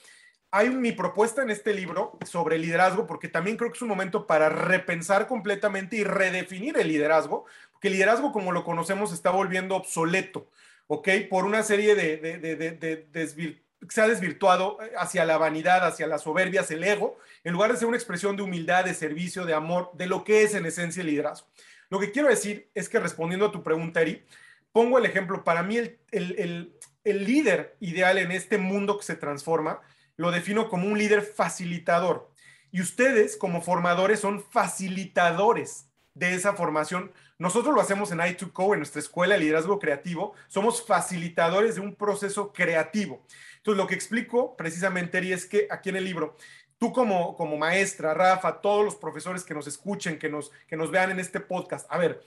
hay 0.50 0.70
mi 0.70 0.92
propuesta 0.92 1.42
en 1.42 1.52
este 1.52 1.74
libro 1.74 2.18
sobre 2.26 2.58
liderazgo, 2.58 3.08
porque 3.08 3.30
también 3.30 3.56
creo 3.56 3.72
que 3.72 3.78
es 3.78 3.82
un 3.82 3.88
momento 3.88 4.28
para 4.28 4.50
repensar 4.50 5.28
completamente 5.28 5.96
y 5.96 6.04
redefinir 6.04 6.78
el 6.78 6.90
liderazgo, 6.90 7.46
porque 7.72 7.88
el 7.88 7.94
liderazgo 7.94 8.34
como 8.34 8.52
lo 8.52 8.66
conocemos 8.66 9.14
está 9.14 9.30
volviendo 9.30 9.76
obsoleto. 9.76 10.50
¿Ok? 10.94 11.08
Por 11.30 11.46
una 11.46 11.64
serie 11.64 11.96
de, 11.96 12.18
de, 12.18 13.62
se 13.90 14.02
ha 14.02 14.10
desvirtuado 14.10 14.78
hacia 14.98 15.24
la 15.24 15.38
vanidad, 15.38 15.88
hacia 15.88 16.06
la 16.06 16.18
soberbia, 16.18 16.62
hacia 16.62 16.76
el 16.76 16.84
ego, 16.84 17.18
en 17.46 17.54
lugar 17.54 17.72
de 17.72 17.78
ser 17.78 17.88
una 17.88 17.96
expresión 17.96 18.36
de 18.36 18.44
humildad, 18.44 18.84
de 18.84 18.94
servicio, 18.94 19.46
de 19.46 19.54
amor, 19.54 19.92
de 19.94 20.08
lo 20.08 20.26
que 20.26 20.44
es 20.44 20.54
en 20.54 20.66
esencia 20.66 21.00
el 21.00 21.08
liderazgo. 21.08 21.48
Lo 21.90 21.98
que 21.98 22.12
quiero 22.12 22.28
decir 22.28 22.70
es 22.76 22.90
que 22.90 23.00
respondiendo 23.00 23.46
a 23.46 23.54
tu 23.54 23.64
pregunta, 23.64 24.02
Eri, 24.02 24.26
pongo 24.74 24.98
el 24.98 25.06
ejemplo, 25.06 25.46
para 25.46 25.64
mí 25.64 25.78
el, 25.78 25.98
el, 26.12 26.74
el 27.06 27.26
líder 27.26 27.78
ideal 27.80 28.18
en 28.18 28.34
este 28.34 28.58
mundo 28.58 28.98
que 28.98 29.06
se 29.06 29.16
transforma, 29.16 29.80
lo 30.18 30.30
defino 30.30 30.68
como 30.68 30.88
un 30.88 30.98
líder 30.98 31.22
facilitador. 31.22 32.30
Y 32.70 32.82
ustedes 32.82 33.38
como 33.38 33.62
formadores 33.62 34.20
son 34.20 34.44
facilitadores 34.44 35.88
de 36.16 36.36
esa 36.36 36.52
formación 36.52 37.14
nosotros 37.42 37.74
lo 37.74 37.82
hacemos 37.82 38.12
en 38.12 38.20
I2Co, 38.20 38.74
en 38.74 38.82
nuestra 38.82 39.00
escuela 39.00 39.34
de 39.34 39.40
liderazgo 39.40 39.80
creativo. 39.80 40.36
Somos 40.48 40.86
facilitadores 40.86 41.74
de 41.74 41.82
un 41.82 41.96
proceso 41.96 42.54
creativo. 42.54 43.26
Entonces, 43.58 43.82
lo 43.82 43.88
que 43.88 43.96
explico 43.96 44.56
precisamente, 44.56 45.18
Eri, 45.18 45.34
es 45.34 45.48
que 45.48 45.68
aquí 45.72 45.90
en 45.90 45.96
el 45.96 46.06
libro, 46.06 46.38
tú 46.78 46.94
como, 46.94 47.36
como 47.36 47.58
maestra, 47.58 48.14
Rafa, 48.14 48.62
todos 48.62 48.86
los 48.86 48.96
profesores 48.96 49.44
que 49.44 49.56
nos 49.56 49.66
escuchen, 49.66 50.20
que 50.20 50.30
nos, 50.30 50.52
que 50.68 50.78
nos 50.78 50.92
vean 50.92 51.10
en 51.10 51.20
este 51.20 51.40
podcast, 51.40 51.92
a 51.92 51.98
ver, 51.98 52.22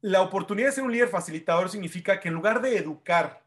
la 0.00 0.22
oportunidad 0.22 0.70
de 0.70 0.72
ser 0.72 0.82
un 0.82 0.90
líder 0.90 1.08
facilitador 1.08 1.70
significa 1.70 2.18
que 2.18 2.26
en 2.26 2.34
lugar 2.34 2.60
de 2.60 2.78
educar 2.78 3.44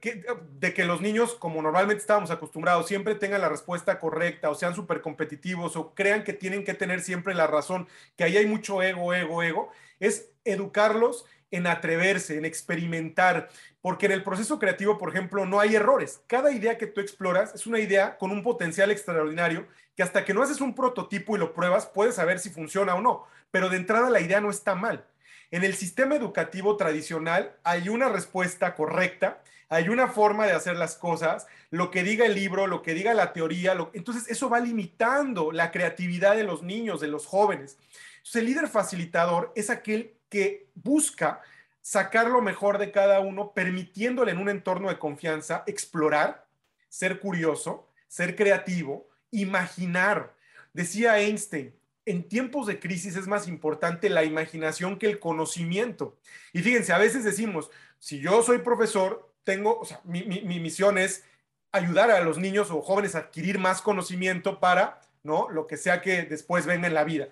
de 0.00 0.74
que 0.74 0.84
los 0.84 1.00
niños, 1.00 1.34
como 1.34 1.62
normalmente 1.62 2.00
estábamos 2.00 2.30
acostumbrados, 2.30 2.86
siempre 2.86 3.14
tengan 3.14 3.40
la 3.40 3.48
respuesta 3.48 3.98
correcta 3.98 4.50
o 4.50 4.54
sean 4.54 4.74
súper 4.74 5.00
competitivos 5.00 5.76
o 5.76 5.94
crean 5.94 6.24
que 6.24 6.32
tienen 6.32 6.64
que 6.64 6.74
tener 6.74 7.00
siempre 7.00 7.34
la 7.34 7.46
razón, 7.46 7.88
que 8.16 8.24
ahí 8.24 8.36
hay 8.36 8.46
mucho 8.46 8.82
ego, 8.82 9.14
ego, 9.14 9.42
ego, 9.42 9.70
es 10.00 10.30
educarlos 10.44 11.24
en 11.50 11.66
atreverse, 11.66 12.38
en 12.38 12.44
experimentar, 12.44 13.50
porque 13.80 14.06
en 14.06 14.12
el 14.12 14.24
proceso 14.24 14.58
creativo, 14.58 14.98
por 14.98 15.10
ejemplo, 15.10 15.44
no 15.44 15.60
hay 15.60 15.76
errores. 15.76 16.22
Cada 16.26 16.50
idea 16.50 16.78
que 16.78 16.86
tú 16.86 17.00
exploras 17.00 17.54
es 17.54 17.66
una 17.66 17.78
idea 17.78 18.16
con 18.16 18.30
un 18.30 18.42
potencial 18.42 18.90
extraordinario 18.90 19.66
que 19.94 20.02
hasta 20.02 20.24
que 20.24 20.32
no 20.32 20.42
haces 20.42 20.60
un 20.60 20.74
prototipo 20.74 21.36
y 21.36 21.38
lo 21.38 21.52
pruebas, 21.52 21.86
puedes 21.86 22.14
saber 22.14 22.38
si 22.38 22.48
funciona 22.50 22.94
o 22.94 23.02
no, 23.02 23.26
pero 23.50 23.68
de 23.68 23.76
entrada 23.76 24.08
la 24.08 24.20
idea 24.20 24.40
no 24.40 24.50
está 24.50 24.74
mal. 24.74 25.04
En 25.50 25.64
el 25.64 25.74
sistema 25.74 26.16
educativo 26.16 26.76
tradicional 26.76 27.56
hay 27.64 27.88
una 27.88 28.08
respuesta 28.08 28.74
correcta 28.74 29.42
hay 29.72 29.88
una 29.88 30.06
forma 30.06 30.44
de 30.44 30.52
hacer 30.52 30.76
las 30.76 30.96
cosas, 30.96 31.46
lo 31.70 31.90
que 31.90 32.02
diga 32.02 32.26
el 32.26 32.34
libro, 32.34 32.66
lo 32.66 32.82
que 32.82 32.92
diga 32.92 33.14
la 33.14 33.32
teoría, 33.32 33.74
entonces 33.94 34.28
eso 34.28 34.50
va 34.50 34.60
limitando 34.60 35.50
la 35.50 35.70
creatividad 35.70 36.36
de 36.36 36.44
los 36.44 36.62
niños, 36.62 37.00
de 37.00 37.08
los 37.08 37.24
jóvenes. 37.24 37.78
Entonces, 38.18 38.36
el 38.36 38.44
líder 38.44 38.68
facilitador 38.68 39.50
es 39.56 39.70
aquel 39.70 40.12
que 40.28 40.66
busca 40.74 41.40
sacar 41.80 42.28
lo 42.28 42.42
mejor 42.42 42.76
de 42.76 42.92
cada 42.92 43.20
uno, 43.20 43.54
permitiéndole 43.54 44.32
en 44.32 44.38
un 44.38 44.50
entorno 44.50 44.90
de 44.90 44.98
confianza 44.98 45.64
explorar, 45.66 46.46
ser 46.90 47.18
curioso, 47.18 47.88
ser 48.08 48.36
creativo, 48.36 49.08
imaginar. 49.30 50.34
Decía 50.74 51.18
Einstein, 51.18 51.74
en 52.04 52.28
tiempos 52.28 52.66
de 52.66 52.80
crisis 52.80 53.16
es 53.16 53.26
más 53.26 53.46
importante 53.48 54.10
la 54.10 54.24
imaginación 54.24 54.98
que 54.98 55.06
el 55.06 55.18
conocimiento. 55.18 56.16
Y 56.52 56.60
fíjense, 56.60 56.92
a 56.92 56.98
veces 56.98 57.24
decimos, 57.24 57.70
si 57.98 58.20
yo 58.20 58.42
soy 58.42 58.58
profesor, 58.58 59.32
tengo, 59.44 59.78
o 59.78 59.84
sea, 59.84 60.00
mi, 60.04 60.24
misión 60.24 60.98
es 60.98 61.24
ayudar 61.70 62.10
a 62.10 62.20
los 62.20 62.38
niños 62.38 62.70
o 62.70 62.82
jóvenes 62.82 63.14
a 63.14 63.20
adquirir 63.20 63.58
más 63.58 63.80
conocimiento 63.80 64.60
para, 64.60 65.00
¿no? 65.22 65.48
Lo 65.48 65.66
que 65.66 65.76
sea 65.76 66.02
que 66.02 66.24
después 66.24 66.66
venga 66.66 66.86
en 66.86 66.94
la 66.94 67.04
vida. 67.04 67.28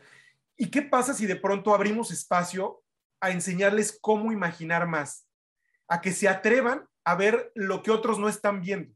¿Y 0.57 0.71
qué 0.71 0.83
pasa 0.83 1.15
si 1.15 1.27
de 1.27 1.37
pronto 1.37 1.75
abrimos 1.75 2.11
espacio 2.11 2.83
a 3.21 3.31
enseñarles 3.31 3.99
cómo 4.01 4.33
imaginar 4.33 4.87
más? 4.87 5.27
A 5.89 6.01
que 6.01 6.13
se 6.13 6.29
atrevan 6.29 6.89
a 7.05 7.15
ver 7.17 7.51
lo 7.55 7.83
que 7.83 7.91
otros 7.91 8.19
no 8.19 8.29
están 8.29 8.61
viendo, 8.61 8.95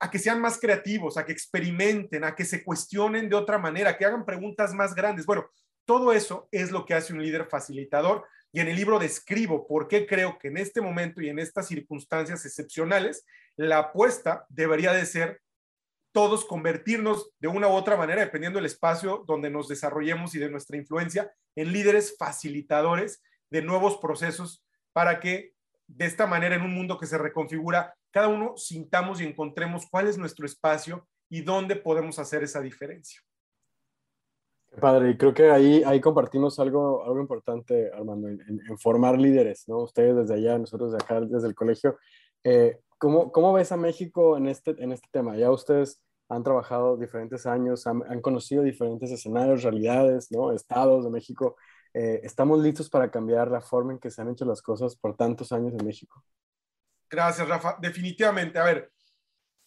a 0.00 0.10
que 0.10 0.18
sean 0.18 0.40
más 0.40 0.58
creativos, 0.58 1.16
a 1.16 1.24
que 1.24 1.32
experimenten, 1.32 2.24
a 2.24 2.34
que 2.34 2.44
se 2.44 2.64
cuestionen 2.64 3.28
de 3.28 3.36
otra 3.36 3.58
manera, 3.58 3.96
que 3.96 4.06
hagan 4.06 4.24
preguntas 4.24 4.72
más 4.72 4.94
grandes. 4.94 5.26
Bueno, 5.26 5.48
todo 5.84 6.12
eso 6.12 6.48
es 6.50 6.70
lo 6.70 6.86
que 6.86 6.94
hace 6.94 7.12
un 7.12 7.22
líder 7.22 7.46
facilitador 7.46 8.26
y 8.52 8.60
en 8.60 8.68
el 8.68 8.76
libro 8.76 8.98
describo 8.98 9.66
por 9.66 9.88
qué 9.88 10.06
creo 10.06 10.38
que 10.38 10.48
en 10.48 10.56
este 10.56 10.80
momento 10.80 11.20
y 11.20 11.28
en 11.28 11.38
estas 11.38 11.68
circunstancias 11.68 12.44
excepcionales, 12.44 13.24
la 13.56 13.78
apuesta 13.78 14.46
debería 14.48 14.92
de 14.92 15.04
ser 15.04 15.42
todos 16.12 16.44
convertirnos 16.44 17.30
de 17.38 17.48
una 17.48 17.68
u 17.68 17.72
otra 17.72 17.96
manera, 17.96 18.22
dependiendo 18.22 18.58
del 18.58 18.66
espacio 18.66 19.24
donde 19.28 19.50
nos 19.50 19.68
desarrollemos 19.68 20.34
y 20.34 20.38
de 20.38 20.50
nuestra 20.50 20.76
influencia, 20.76 21.32
en 21.54 21.72
líderes 21.72 22.16
facilitadores 22.18 23.22
de 23.50 23.62
nuevos 23.62 23.98
procesos 23.98 24.64
para 24.92 25.20
que 25.20 25.54
de 25.86 26.06
esta 26.06 26.26
manera, 26.26 26.54
en 26.54 26.62
un 26.62 26.74
mundo 26.74 26.98
que 26.98 27.06
se 27.06 27.18
reconfigura, 27.18 27.94
cada 28.10 28.28
uno 28.28 28.56
sintamos 28.56 29.20
y 29.20 29.24
encontremos 29.24 29.86
cuál 29.90 30.08
es 30.08 30.18
nuestro 30.18 30.46
espacio 30.46 31.06
y 31.28 31.42
dónde 31.42 31.76
podemos 31.76 32.18
hacer 32.18 32.42
esa 32.42 32.60
diferencia. 32.60 33.20
Padre, 34.80 35.16
creo 35.16 35.34
que 35.34 35.50
ahí, 35.50 35.82
ahí 35.84 36.00
compartimos 36.00 36.58
algo, 36.60 37.04
algo 37.04 37.20
importante, 37.20 37.90
Armando, 37.92 38.28
en, 38.28 38.78
formar 38.78 39.18
líderes, 39.18 39.64
¿no? 39.66 39.78
Ustedes 39.78 40.14
desde 40.14 40.34
allá, 40.34 40.58
nosotros 40.58 40.92
de 40.92 40.98
acá, 40.98 41.20
desde 41.20 41.48
el 41.48 41.54
colegio. 41.54 41.98
Eh, 42.44 42.78
¿cómo, 42.98 43.32
¿cómo, 43.32 43.52
ves 43.52 43.72
a 43.72 43.76
México 43.76 44.36
en 44.36 44.46
este, 44.46 44.70
en 44.78 44.92
este 44.92 45.08
tema? 45.10 45.36
Ya 45.36 45.50
ustedes 45.50 46.00
han 46.28 46.44
trabajado 46.44 46.96
diferentes 46.96 47.46
años, 47.46 47.86
han, 47.88 48.04
han 48.08 48.20
conocido 48.20 48.62
diferentes 48.62 49.10
escenarios, 49.10 49.64
realidades, 49.64 50.30
¿no? 50.30 50.52
Estados 50.52 51.04
de 51.04 51.10
México. 51.10 51.56
Eh, 51.92 52.20
¿Estamos 52.22 52.60
listos 52.60 52.88
para 52.88 53.10
cambiar 53.10 53.50
la 53.50 53.60
forma 53.60 53.92
en 53.92 53.98
que 53.98 54.10
se 54.10 54.22
han 54.22 54.30
hecho 54.30 54.44
las 54.44 54.62
cosas 54.62 54.94
por 54.94 55.16
tantos 55.16 55.50
años 55.50 55.74
en 55.74 55.84
México? 55.84 56.22
Gracias, 57.10 57.48
Rafa. 57.48 57.76
Definitivamente. 57.80 58.58
A 58.58 58.64
ver, 58.64 58.90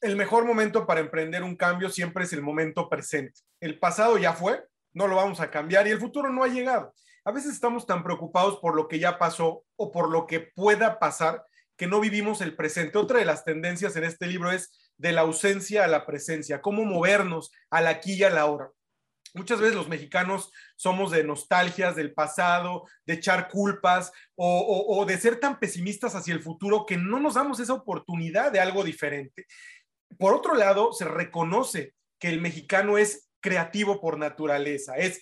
el 0.01 0.15
mejor 0.15 0.45
momento 0.45 0.85
para 0.85 1.01
emprender 1.01 1.43
un 1.43 1.55
cambio 1.55 1.89
siempre 1.89 2.23
es 2.23 2.33
el 2.33 2.41
momento 2.41 2.89
presente. 2.89 3.41
El 3.59 3.79
pasado 3.79 4.17
ya 4.17 4.33
fue, 4.33 4.63
no 4.93 5.07
lo 5.07 5.17
vamos 5.17 5.39
a 5.39 5.51
cambiar 5.51 5.87
y 5.87 5.91
el 5.91 5.99
futuro 5.99 6.29
no 6.29 6.43
ha 6.43 6.47
llegado. 6.47 6.93
A 7.25 7.31
veces 7.31 7.53
estamos 7.53 7.85
tan 7.85 8.03
preocupados 8.03 8.59
por 8.59 8.75
lo 8.75 8.87
que 8.87 8.99
ya 8.99 9.17
pasó 9.17 9.63
o 9.75 9.91
por 9.91 10.09
lo 10.09 10.27
que 10.27 10.39
pueda 10.41 10.99
pasar 10.99 11.45
que 11.77 11.87
no 11.87 11.99
vivimos 11.99 12.41
el 12.41 12.55
presente. 12.55 12.97
Otra 12.97 13.19
de 13.19 13.25
las 13.25 13.45
tendencias 13.45 13.95
en 13.95 14.03
este 14.03 14.27
libro 14.27 14.51
es 14.51 14.91
de 14.97 15.11
la 15.11 15.21
ausencia 15.21 15.83
a 15.83 15.87
la 15.87 16.05
presencia, 16.05 16.61
cómo 16.61 16.85
movernos 16.85 17.51
al 17.69 17.87
aquí 17.87 18.13
y 18.13 18.23
a 18.23 18.29
la 18.29 18.45
hora. 18.45 18.69
Muchas 19.33 19.59
veces 19.59 19.75
los 19.75 19.89
mexicanos 19.89 20.51
somos 20.75 21.09
de 21.11 21.23
nostalgias 21.23 21.95
del 21.95 22.13
pasado, 22.13 22.87
de 23.05 23.15
echar 23.15 23.49
culpas 23.49 24.11
o, 24.35 25.05
de 25.07 25.17
ser 25.17 25.39
tan 25.39 25.59
pesimistas 25.59 26.13
hacia 26.13 26.35
el 26.35 26.41
futuro 26.41 26.85
que 26.85 26.97
no 26.97 27.19
nos 27.19 27.33
damos 27.33 27.59
esa 27.59 27.73
oportunidad 27.73 28.51
de 28.51 28.59
algo 28.59 28.83
diferente. 28.83 29.47
Por 30.19 30.35
otro 30.35 30.53
lado, 30.53 30.93
se 30.93 31.05
reconoce 31.05 31.95
que 32.19 32.29
el 32.29 32.41
mexicano 32.41 32.99
es 32.99 33.31
creativo 33.41 33.99
por 33.99 34.19
naturaleza, 34.19 34.93
es, 34.95 35.21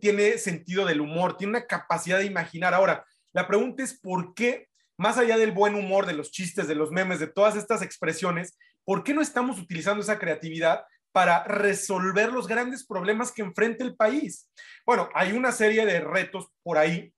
tiene 0.00 0.36
sentido 0.38 0.84
del 0.84 1.00
humor, 1.00 1.36
tiene 1.36 1.52
una 1.52 1.66
capacidad 1.66 2.18
de 2.18 2.26
imaginar. 2.26 2.74
Ahora, 2.74 3.06
la 3.32 3.46
pregunta 3.46 3.84
es 3.84 3.98
por 3.98 4.34
qué, 4.34 4.68
más 4.98 5.16
allá 5.16 5.38
del 5.38 5.52
buen 5.52 5.76
humor, 5.76 6.06
de 6.06 6.12
los 6.12 6.32
chistes, 6.32 6.66
de 6.66 6.74
los 6.74 6.90
memes, 6.90 7.20
de 7.20 7.28
todas 7.28 7.56
estas 7.56 7.82
expresiones, 7.82 8.58
¿por 8.84 9.04
qué 9.04 9.14
no 9.14 9.22
estamos 9.22 9.58
utilizando 9.60 10.02
esa 10.02 10.18
creatividad 10.18 10.84
para 11.14 11.44
resolver 11.44 12.32
los 12.32 12.48
grandes 12.48 12.84
problemas 12.84 13.30
que 13.30 13.42
enfrenta 13.42 13.84
el 13.84 13.94
país? 13.94 14.50
Bueno, 14.84 15.08
hay 15.14 15.30
una 15.30 15.52
serie 15.52 15.86
de 15.86 16.00
retos 16.00 16.48
por 16.64 16.76
ahí. 16.76 17.14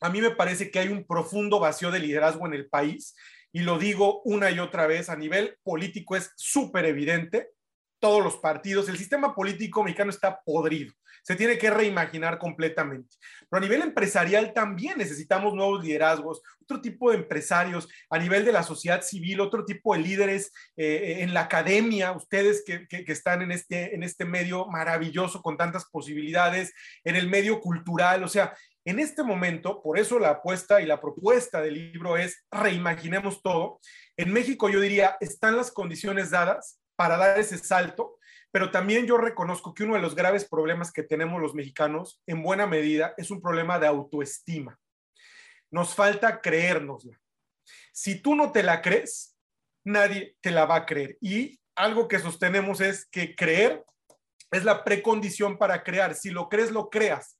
A 0.00 0.10
mí 0.10 0.20
me 0.20 0.30
parece 0.30 0.70
que 0.70 0.78
hay 0.78 0.88
un 0.88 1.04
profundo 1.04 1.58
vacío 1.58 1.90
de 1.90 1.98
liderazgo 1.98 2.46
en 2.46 2.54
el 2.54 2.68
país 2.68 3.16
y 3.50 3.62
lo 3.62 3.80
digo 3.80 4.22
una 4.22 4.52
y 4.52 4.60
otra 4.60 4.86
vez, 4.86 5.10
a 5.10 5.16
nivel 5.16 5.58
político 5.64 6.14
es 6.14 6.30
súper 6.36 6.84
evidente 6.84 7.48
todos 8.02 8.22
los 8.22 8.36
partidos. 8.38 8.88
El 8.88 8.98
sistema 8.98 9.32
político 9.32 9.84
mexicano 9.84 10.10
está 10.10 10.42
podrido. 10.44 10.92
Se 11.22 11.36
tiene 11.36 11.56
que 11.56 11.70
reimaginar 11.70 12.36
completamente. 12.36 13.16
Pero 13.48 13.58
a 13.58 13.60
nivel 13.60 13.80
empresarial 13.80 14.52
también 14.52 14.98
necesitamos 14.98 15.54
nuevos 15.54 15.84
liderazgos, 15.84 16.42
otro 16.60 16.80
tipo 16.80 17.12
de 17.12 17.18
empresarios, 17.18 17.88
a 18.10 18.18
nivel 18.18 18.44
de 18.44 18.50
la 18.50 18.64
sociedad 18.64 19.02
civil, 19.02 19.40
otro 19.40 19.64
tipo 19.64 19.94
de 19.94 20.00
líderes 20.00 20.52
eh, 20.76 21.18
en 21.20 21.32
la 21.32 21.42
academia, 21.42 22.10
ustedes 22.10 22.64
que, 22.66 22.88
que, 22.88 23.04
están 23.06 23.40
en 23.40 23.52
este, 23.52 23.94
en 23.94 24.02
este 24.02 24.24
medio 24.24 24.66
maravilloso 24.66 25.40
con 25.40 25.56
tantas 25.56 25.84
posibilidades, 25.84 26.74
en 27.04 27.14
el 27.14 27.28
medio 27.28 27.60
cultural, 27.60 28.24
o 28.24 28.28
sea, 28.28 28.52
en 28.84 28.98
este 28.98 29.22
momento, 29.22 29.80
por 29.80 29.96
eso 29.96 30.18
la 30.18 30.30
apuesta 30.30 30.80
y 30.80 30.86
la 30.86 31.00
propuesta 31.00 31.60
del 31.60 31.74
libro 31.74 32.16
es 32.16 32.44
reimaginemos 32.50 33.40
todo. 33.40 33.78
En 34.16 34.32
México 34.32 34.68
yo 34.68 34.80
diría, 34.80 35.16
están 35.20 35.56
las 35.56 35.70
condiciones 35.70 36.30
dadas 36.30 36.81
para 36.96 37.16
dar 37.16 37.38
ese 37.38 37.58
salto, 37.58 38.18
pero 38.50 38.70
también 38.70 39.06
yo 39.06 39.16
reconozco 39.16 39.72
que 39.72 39.84
uno 39.84 39.94
de 39.94 40.00
los 40.00 40.14
graves 40.14 40.44
problemas 40.44 40.92
que 40.92 41.02
tenemos 41.02 41.40
los 41.40 41.54
mexicanos, 41.54 42.20
en 42.26 42.42
buena 42.42 42.66
medida, 42.66 43.14
es 43.16 43.30
un 43.30 43.40
problema 43.40 43.78
de 43.78 43.86
autoestima. 43.86 44.78
Nos 45.70 45.94
falta 45.94 46.40
creérnosla. 46.40 47.18
Si 47.92 48.20
tú 48.20 48.34
no 48.34 48.52
te 48.52 48.62
la 48.62 48.82
crees, 48.82 49.36
nadie 49.84 50.36
te 50.40 50.50
la 50.50 50.66
va 50.66 50.76
a 50.76 50.86
creer. 50.86 51.16
Y 51.20 51.60
algo 51.74 52.08
que 52.08 52.18
sostenemos 52.18 52.80
es 52.80 53.06
que 53.06 53.34
creer 53.34 53.84
es 54.50 54.64
la 54.64 54.84
precondición 54.84 55.56
para 55.56 55.82
crear. 55.82 56.14
Si 56.14 56.30
lo 56.30 56.48
crees, 56.48 56.70
lo 56.70 56.90
creas. 56.90 57.38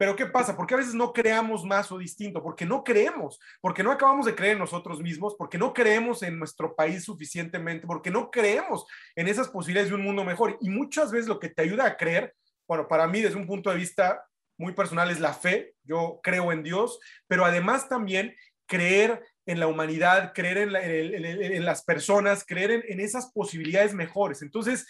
Pero 0.00 0.16
¿qué 0.16 0.24
pasa? 0.24 0.56
Porque 0.56 0.72
a 0.72 0.78
veces 0.78 0.94
no 0.94 1.12
creamos 1.12 1.62
más 1.62 1.92
o 1.92 1.98
distinto, 1.98 2.42
porque 2.42 2.64
no 2.64 2.82
creemos, 2.82 3.38
porque 3.60 3.82
no 3.82 3.92
acabamos 3.92 4.24
de 4.24 4.34
creer 4.34 4.54
en 4.54 4.60
nosotros 4.60 5.02
mismos, 5.02 5.34
porque 5.36 5.58
no 5.58 5.74
creemos 5.74 6.22
en 6.22 6.38
nuestro 6.38 6.74
país 6.74 7.04
suficientemente, 7.04 7.86
porque 7.86 8.10
no 8.10 8.30
creemos 8.30 8.86
en 9.14 9.28
esas 9.28 9.48
posibilidades 9.48 9.90
de 9.90 9.96
un 9.96 10.04
mundo 10.04 10.24
mejor. 10.24 10.56
Y 10.62 10.70
muchas 10.70 11.12
veces 11.12 11.28
lo 11.28 11.38
que 11.38 11.50
te 11.50 11.60
ayuda 11.60 11.84
a 11.84 11.98
creer, 11.98 12.34
bueno, 12.66 12.88
para 12.88 13.06
mí 13.06 13.20
desde 13.20 13.36
un 13.36 13.46
punto 13.46 13.68
de 13.68 13.76
vista 13.76 14.24
muy 14.56 14.72
personal 14.72 15.10
es 15.10 15.20
la 15.20 15.34
fe, 15.34 15.74
yo 15.84 16.18
creo 16.22 16.50
en 16.50 16.62
Dios, 16.62 16.98
pero 17.26 17.44
además 17.44 17.86
también 17.86 18.34
creer 18.64 19.22
en 19.44 19.60
la 19.60 19.66
humanidad, 19.66 20.32
creer 20.32 20.56
en, 20.56 21.64
las 21.66 21.84
personas, 21.84 22.46
creer 22.46 22.70
en, 22.70 22.84
en 22.88 23.00
esas 23.00 23.30
posibilidades 23.32 23.92
mejores. 23.92 24.40
Entonces, 24.40 24.86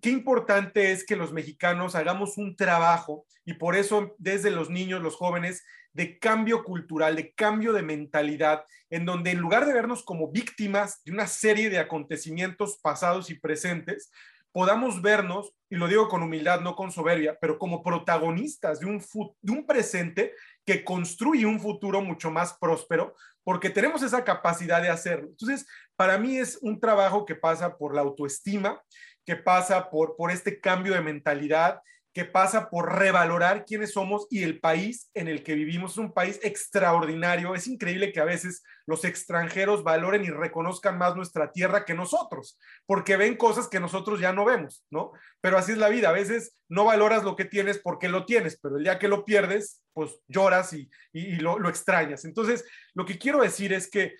qué 0.00 0.10
importante 0.10 0.92
es 0.92 1.04
que 1.04 1.16
los 1.16 1.32
mexicanos 1.32 1.94
hagamos 1.94 2.38
un 2.38 2.56
trabajo 2.56 3.26
y 3.44 3.54
por 3.54 3.76
eso 3.76 4.14
desde 4.18 4.50
los 4.50 4.70
niños, 4.70 5.02
los 5.02 5.16
jóvenes, 5.16 5.64
de 5.92 6.18
cambio 6.18 6.64
cultural, 6.64 7.16
de 7.16 7.32
cambio 7.32 7.72
de 7.72 7.82
mentalidad, 7.82 8.64
en 8.90 9.04
donde 9.04 9.30
en 9.30 9.38
lugar 9.38 9.66
de 9.66 9.72
vernos 9.72 10.04
como 10.04 10.30
víctimas 10.30 11.02
de 11.04 11.12
una 11.12 11.26
serie 11.26 11.70
de 11.70 11.78
acontecimientos 11.78 12.78
pasados 12.82 13.30
y 13.30 13.38
presentes, 13.38 14.10
podamos 14.52 15.02
vernos, 15.02 15.52
y 15.70 15.76
lo 15.76 15.88
digo 15.88 16.08
con 16.08 16.22
humildad, 16.22 16.60
no 16.60 16.74
con 16.74 16.90
soberbia, 16.92 17.38
pero 17.40 17.58
como 17.58 17.82
protagonistas 17.82 18.80
de 18.80 18.86
un, 18.86 19.02
de 19.40 19.52
un 19.52 19.66
presente 19.66 20.34
que 20.64 20.84
construye 20.84 21.46
un 21.46 21.60
futuro 21.60 22.00
mucho 22.00 22.30
más 22.30 22.56
próspero, 22.60 23.14
porque 23.44 23.70
tenemos 23.70 24.02
esa 24.02 24.24
capacidad 24.24 24.82
de 24.82 24.90
hacerlo. 24.90 25.28
Entonces, 25.28 25.66
para 25.96 26.18
mí 26.18 26.38
es 26.38 26.58
un 26.60 26.80
trabajo 26.80 27.24
que 27.24 27.34
pasa 27.34 27.76
por 27.76 27.94
la 27.94 28.02
autoestima, 28.02 28.80
que 29.28 29.36
pasa 29.36 29.90
por, 29.90 30.16
por 30.16 30.30
este 30.30 30.58
cambio 30.58 30.94
de 30.94 31.02
mentalidad, 31.02 31.82
que 32.14 32.24
pasa 32.24 32.70
por 32.70 32.98
revalorar 32.98 33.66
quiénes 33.66 33.92
somos 33.92 34.26
y 34.30 34.42
el 34.42 34.58
país 34.58 35.10
en 35.12 35.28
el 35.28 35.42
que 35.42 35.54
vivimos. 35.54 35.92
Es 35.92 35.98
un 35.98 36.14
país 36.14 36.40
extraordinario. 36.42 37.54
Es 37.54 37.66
increíble 37.66 38.10
que 38.10 38.20
a 38.20 38.24
veces 38.24 38.62
los 38.86 39.04
extranjeros 39.04 39.84
valoren 39.84 40.24
y 40.24 40.30
reconozcan 40.30 40.96
más 40.96 41.14
nuestra 41.14 41.52
tierra 41.52 41.84
que 41.84 41.92
nosotros, 41.92 42.58
porque 42.86 43.18
ven 43.18 43.36
cosas 43.36 43.68
que 43.68 43.80
nosotros 43.80 44.18
ya 44.18 44.32
no 44.32 44.46
vemos, 44.46 44.86
¿no? 44.88 45.12
Pero 45.42 45.58
así 45.58 45.72
es 45.72 45.78
la 45.78 45.90
vida. 45.90 46.08
A 46.08 46.12
veces 46.12 46.56
no 46.70 46.86
valoras 46.86 47.22
lo 47.22 47.36
que 47.36 47.44
tienes 47.44 47.76
porque 47.76 48.08
lo 48.08 48.24
tienes, 48.24 48.58
pero 48.58 48.78
el 48.78 48.84
día 48.84 48.98
que 48.98 49.08
lo 49.08 49.26
pierdes, 49.26 49.82
pues 49.92 50.18
lloras 50.26 50.72
y, 50.72 50.88
y, 51.12 51.36
lo, 51.36 51.58
lo 51.58 51.68
extrañas. 51.68 52.24
Entonces, 52.24 52.64
lo 52.94 53.04
que 53.04 53.18
quiero 53.18 53.42
decir 53.42 53.74
es 53.74 53.90
que 53.90 54.14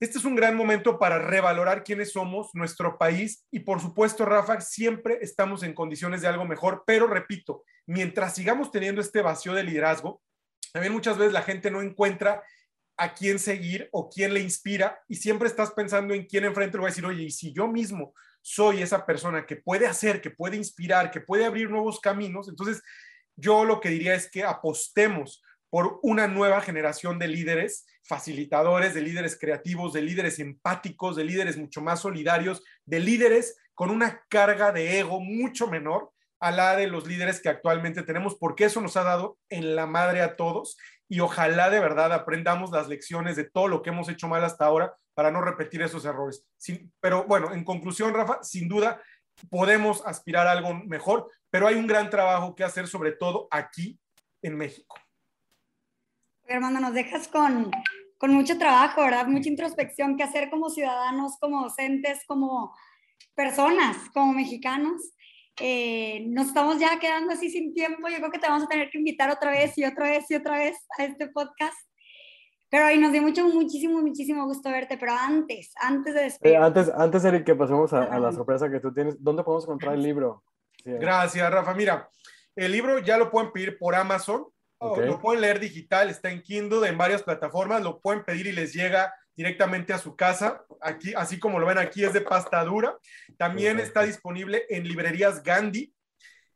este 0.00 0.16
es 0.16 0.24
un 0.24 0.34
gran 0.34 0.56
momento 0.56 0.98
para 0.98 1.18
revalorar 1.18 1.84
quiénes 1.84 2.12
somos, 2.12 2.48
nuestro 2.54 2.96
país 2.96 3.46
y 3.50 3.60
por 3.60 3.80
supuesto, 3.80 4.24
Rafa, 4.24 4.60
siempre 4.62 5.18
estamos 5.20 5.62
en 5.62 5.74
condiciones 5.74 6.22
de 6.22 6.28
algo 6.28 6.46
mejor, 6.46 6.84
pero 6.86 7.06
repito, 7.06 7.64
mientras 7.86 8.34
sigamos 8.34 8.72
teniendo 8.72 9.02
este 9.02 9.20
vacío 9.20 9.52
de 9.52 9.62
liderazgo, 9.62 10.22
también 10.72 10.94
muchas 10.94 11.18
veces 11.18 11.34
la 11.34 11.42
gente 11.42 11.70
no 11.70 11.82
encuentra 11.82 12.42
a 12.96 13.14
quién 13.14 13.38
seguir 13.38 13.90
o 13.92 14.08
quién 14.08 14.32
le 14.32 14.40
inspira 14.40 15.00
y 15.06 15.16
siempre 15.16 15.48
estás 15.48 15.70
pensando 15.72 16.14
en 16.14 16.24
quién 16.24 16.44
enfrente 16.44 16.78
le 16.78 16.82
va 16.82 16.88
a 16.88 16.90
decir, 16.90 17.04
oye, 17.04 17.24
y 17.24 17.30
si 17.30 17.52
yo 17.52 17.68
mismo 17.68 18.14
soy 18.40 18.82
esa 18.82 19.04
persona 19.04 19.44
que 19.44 19.56
puede 19.56 19.86
hacer, 19.86 20.22
que 20.22 20.30
puede 20.30 20.56
inspirar, 20.56 21.10
que 21.10 21.20
puede 21.20 21.44
abrir 21.44 21.70
nuevos 21.70 22.00
caminos, 22.00 22.48
entonces 22.48 22.82
yo 23.36 23.64
lo 23.64 23.80
que 23.80 23.90
diría 23.90 24.14
es 24.14 24.30
que 24.30 24.44
apostemos 24.44 25.42
por 25.70 26.00
una 26.02 26.26
nueva 26.26 26.60
generación 26.60 27.18
de 27.18 27.28
líderes 27.28 27.86
facilitadores, 28.02 28.92
de 28.92 29.02
líderes 29.02 29.38
creativos, 29.38 29.92
de 29.92 30.02
líderes 30.02 30.38
empáticos, 30.40 31.16
de 31.16 31.24
líderes 31.24 31.56
mucho 31.56 31.80
más 31.80 32.00
solidarios, 32.00 32.62
de 32.84 33.00
líderes 33.00 33.56
con 33.74 33.90
una 33.90 34.22
carga 34.28 34.72
de 34.72 34.98
ego 34.98 35.20
mucho 35.20 35.68
menor 35.68 36.10
a 36.40 36.50
la 36.50 36.76
de 36.76 36.86
los 36.86 37.06
líderes 37.06 37.40
que 37.40 37.48
actualmente 37.48 38.02
tenemos, 38.02 38.36
porque 38.36 38.64
eso 38.64 38.80
nos 38.80 38.96
ha 38.96 39.04
dado 39.04 39.38
en 39.48 39.76
la 39.76 39.86
madre 39.86 40.22
a 40.22 40.36
todos 40.36 40.76
y 41.08 41.20
ojalá 41.20 41.70
de 41.70 41.80
verdad 41.80 42.12
aprendamos 42.12 42.70
las 42.70 42.88
lecciones 42.88 43.36
de 43.36 43.44
todo 43.44 43.68
lo 43.68 43.82
que 43.82 43.90
hemos 43.90 44.08
hecho 44.08 44.28
mal 44.28 44.42
hasta 44.44 44.64
ahora 44.64 44.94
para 45.14 45.30
no 45.30 45.40
repetir 45.40 45.82
esos 45.82 46.04
errores. 46.04 46.46
pero 47.00 47.24
bueno, 47.24 47.52
en 47.52 47.64
conclusión, 47.64 48.14
Rafa, 48.14 48.42
sin 48.42 48.68
duda 48.68 49.00
podemos 49.50 50.06
aspirar 50.06 50.46
a 50.46 50.52
algo 50.52 50.74
mejor, 50.74 51.30
pero 51.50 51.66
hay 51.66 51.74
un 51.74 51.86
gran 51.86 52.10
trabajo 52.10 52.54
que 52.54 52.64
hacer, 52.64 52.86
sobre 52.86 53.12
todo 53.12 53.48
aquí 53.50 53.98
en 54.42 54.56
México. 54.56 54.99
Hermano, 56.50 56.80
nos 56.80 56.94
dejas 56.94 57.28
con, 57.28 57.70
con 58.18 58.32
mucho 58.32 58.58
trabajo, 58.58 59.02
¿verdad? 59.02 59.24
Mucha 59.28 59.48
introspección 59.48 60.16
que 60.16 60.24
hacer 60.24 60.50
como 60.50 60.68
ciudadanos, 60.68 61.36
como 61.40 61.62
docentes, 61.62 62.24
como 62.26 62.74
personas, 63.36 63.96
como 64.12 64.32
mexicanos. 64.32 65.12
Eh, 65.60 66.26
nos 66.26 66.48
estamos 66.48 66.80
ya 66.80 66.98
quedando 66.98 67.34
así 67.34 67.50
sin 67.50 67.72
tiempo. 67.72 68.08
Yo 68.08 68.16
creo 68.16 68.32
que 68.32 68.40
te 68.40 68.48
vamos 68.48 68.64
a 68.64 68.66
tener 68.66 68.90
que 68.90 68.98
invitar 68.98 69.30
otra 69.30 69.52
vez 69.52 69.78
y 69.78 69.84
otra 69.84 70.10
vez 70.10 70.28
y 70.28 70.34
otra 70.34 70.58
vez 70.58 70.76
a 70.98 71.04
este 71.04 71.28
podcast. 71.28 71.78
Pero 72.68 72.86
hoy 72.86 72.98
nos 72.98 73.12
dio 73.12 73.22
mucho, 73.22 73.46
muchísimo, 73.46 74.00
muchísimo 74.00 74.44
gusto 74.44 74.70
verte, 74.70 74.98
pero 74.98 75.12
antes, 75.12 75.72
antes 75.80 76.14
de 76.14 76.22
despedir. 76.22 76.56
Eh, 76.56 76.58
antes, 76.58 76.90
antes, 76.92 77.24
Eric, 77.24 77.44
que 77.44 77.54
pasemos 77.54 77.92
a, 77.92 78.18
la 78.18 78.32
sorpresa 78.32 78.68
que 78.68 78.80
tú 78.80 78.92
tienes, 78.92 79.22
¿dónde 79.22 79.44
podemos 79.44 79.62
encontrar 79.66 79.94
el 79.94 80.02
libro? 80.02 80.42
Gracias, 80.84 81.48
Rafa. 81.48 81.74
Mira, 81.74 82.10
el 82.56 82.72
libro 82.72 82.98
ya 82.98 83.18
lo 83.18 83.30
pueden 83.30 83.52
pedir 83.52 83.78
por 83.78 83.94
Amazon, 83.94 84.46
lo 84.80 85.20
pueden 85.20 85.42
leer 85.42 85.60
digital, 85.60 86.08
está 86.08 86.30
en 86.30 86.42
Kindle, 86.42 86.88
en 86.88 86.96
varias 86.96 87.22
plataformas, 87.22 87.82
lo 87.82 88.00
pueden 88.00 88.24
pedir 88.24 88.46
y 88.46 88.52
les 88.52 88.72
llega 88.72 89.14
directamente 89.36 89.92
a 89.92 89.98
su 89.98 90.16
casa. 90.16 90.64
Aquí, 90.80 91.12
así 91.14 91.38
como 91.38 91.58
lo 91.58 91.66
ven 91.66 91.78
aquí, 91.78 92.04
es 92.04 92.12
de 92.12 92.22
pasta 92.22 92.64
dura. 92.64 92.96
También 93.36 93.78
está 93.78 94.02
disponible 94.02 94.64
en 94.68 94.88
librerías 94.88 95.42
Gandhi, 95.42 95.92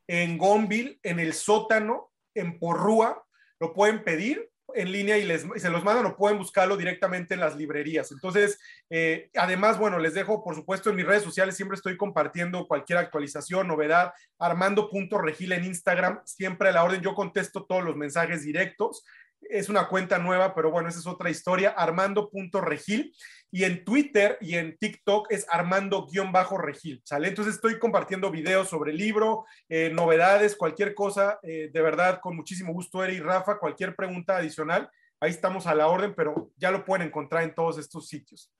en 0.07 0.37
Gonville, 0.37 0.99
en 1.03 1.19
el 1.19 1.33
sótano, 1.33 2.11
en 2.33 2.59
Porrúa. 2.59 3.23
Lo 3.59 3.73
pueden 3.73 4.03
pedir 4.03 4.49
en 4.75 4.91
línea 4.91 5.17
y, 5.17 5.23
les, 5.23 5.45
se 5.57 5.69
los 5.69 5.83
mandan 5.83 6.05
o 6.05 6.15
pueden 6.15 6.37
buscarlo 6.37 6.77
directamente 6.77 7.33
en 7.33 7.39
las 7.39 7.55
librerías. 7.55 8.11
Entonces, 8.11 8.59
eh, 8.89 9.29
además, 9.35 9.77
bueno, 9.79 9.97
les 9.99 10.13
dejo, 10.13 10.43
por 10.43 10.55
supuesto, 10.55 10.89
en 10.89 10.97
mis 10.97 11.05
redes 11.05 11.23
sociales 11.23 11.55
siempre 11.55 11.75
estoy 11.75 11.97
compartiendo 11.97 12.67
cualquier 12.67 12.99
actualización, 12.99 13.67
novedad, 13.67 14.13
armando.regil 14.37 15.53
en 15.53 15.65
Instagram, 15.65 16.21
siempre 16.25 16.69
a 16.69 16.71
la 16.71 16.83
orden, 16.83 17.01
yo 17.01 17.15
contesto 17.15 17.65
todos 17.65 17.83
los 17.83 17.95
mensajes 17.95 18.43
directos 18.43 19.03
es 19.49 19.69
una 19.69 19.87
cuenta 19.87 20.17
nueva, 20.17 20.53
pero 20.53 20.71
bueno, 20.71 20.89
esa 20.89 20.99
es 20.99 21.07
otra 21.07 21.29
historia, 21.29 21.69
armando.regil. 21.71 23.15
Y 23.51 23.63
en 23.63 23.85
Twitter 23.85 24.37
y 24.41 24.55
en 24.55 24.77
TikTok 24.77 25.31
es 25.31 25.45
armando-regil, 25.49 27.01
¿sale? 27.05 27.29
Entonces 27.29 27.55
estoy 27.55 27.79
compartiendo 27.79 28.29
videos 28.29 28.67
sobre 28.67 28.91
el 28.91 28.97
libro, 28.97 29.45
eh, 29.69 29.91
novedades, 29.93 30.57
cualquier 30.57 30.93
cosa, 30.93 31.39
eh, 31.41 31.69
de 31.71 31.81
verdad, 31.81 32.19
con 32.21 32.35
muchísimo 32.35 32.73
gusto, 32.73 33.03
Eri 33.03 33.15
y 33.15 33.19
Rafa, 33.21 33.57
cualquier 33.57 33.95
pregunta 33.95 34.37
adicional, 34.37 34.89
ahí 35.21 35.31
estamos 35.31 35.67
a 35.67 35.75
la 35.75 35.87
orden, 35.87 36.13
pero 36.15 36.51
ya 36.57 36.71
lo 36.71 36.83
pueden 36.83 37.07
encontrar 37.07 37.43
en 37.43 37.55
todos 37.55 37.77
estos 37.77 38.07
sitios. 38.07 38.51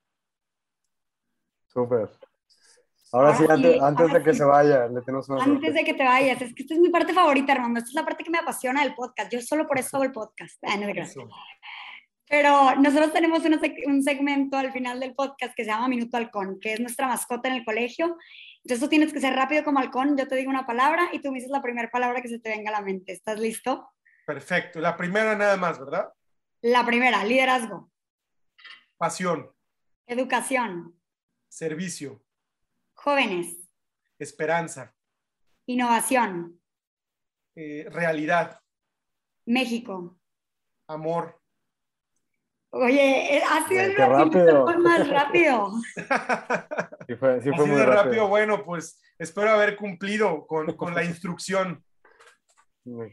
Súper. 1.66 2.08
Ahora 3.16 3.34
sí, 3.34 3.44
antes, 3.48 4.12
de 4.12 4.22
que 4.22 4.34
se 4.34 4.44
vaya, 4.44 4.88
le 4.88 5.00
tenemos 5.00 5.26
una 5.30 5.42
Antes 5.42 5.72
de 5.72 5.84
que 5.84 5.94
te 5.94 6.04
vayas, 6.04 6.42
es 6.42 6.54
que 6.54 6.64
esta 6.64 6.74
es 6.74 6.80
mi 6.80 6.90
parte 6.90 7.14
favorita, 7.14 7.54
Armando. 7.54 7.78
Esta 7.78 7.88
es 7.88 7.94
la 7.94 8.04
parte 8.04 8.22
que 8.22 8.30
me 8.30 8.36
apasiona 8.36 8.82
del 8.82 8.94
podcast. 8.94 9.32
Yo 9.32 9.40
solo 9.40 9.66
por 9.66 9.78
eso 9.78 9.96
hago 9.96 10.04
el 10.04 10.12
podcast. 10.12 10.62
Ah, 10.62 10.76
no, 10.76 10.86
Pero 12.28 12.76
nosotros 12.76 13.14
tenemos 13.14 13.42
un 13.86 14.02
segmento 14.02 14.58
al 14.58 14.70
final 14.70 15.00
del 15.00 15.14
podcast 15.14 15.54
que 15.56 15.64
se 15.64 15.70
llama 15.70 15.88
Minuto 15.88 16.18
Halcón, 16.18 16.60
que 16.60 16.74
es 16.74 16.80
nuestra 16.80 17.06
mascota 17.06 17.48
en 17.48 17.54
el 17.54 17.64
colegio. 17.64 18.18
Entonces 18.64 18.80
tú 18.80 18.88
tienes 18.90 19.14
que 19.14 19.20
ser 19.20 19.32
rápido 19.32 19.64
como 19.64 19.78
halcón. 19.78 20.14
Yo 20.18 20.28
te 20.28 20.36
digo 20.36 20.50
una 20.50 20.66
palabra 20.66 21.08
y 21.10 21.20
tú 21.20 21.30
me 21.30 21.36
dices 21.36 21.50
la 21.50 21.62
primera 21.62 21.90
palabra 21.90 22.20
que 22.20 22.28
se 22.28 22.38
te 22.38 22.50
venga 22.50 22.68
a 22.68 22.80
la 22.80 22.82
mente. 22.82 23.12
¿Estás 23.12 23.40
listo? 23.40 23.94
Perfecto. 24.26 24.78
La 24.78 24.94
primera 24.94 25.34
nada 25.34 25.56
más, 25.56 25.78
¿verdad? 25.78 26.12
La 26.60 26.84
primera, 26.84 27.24
liderazgo. 27.24 27.90
Pasión. 28.98 29.50
Educación. 30.06 30.94
Servicio. 31.48 32.25
Jóvenes. 32.96 33.56
Esperanza. 34.18 34.94
Innovación. 35.66 36.60
Eh, 37.54 37.86
realidad. 37.90 38.60
México. 39.44 40.18
Amor. 40.88 41.40
Oye, 42.70 43.36
eh, 43.36 43.42
ha 43.48 43.68
sido 43.68 43.82
el 43.82 43.96
rápido. 43.96 44.66
más 44.78 45.08
rápido. 45.08 45.72
Sí 47.06 47.14
fue, 47.16 47.40
sí 47.40 47.50
fue 47.54 47.66
muy 47.66 47.82
rápido. 47.82 48.28
Bueno, 48.28 48.64
pues 48.64 49.00
espero 49.18 49.50
haber 49.50 49.76
cumplido 49.76 50.46
con, 50.46 50.74
con, 50.76 50.94
la 50.94 51.04
instrucción. 51.04 51.82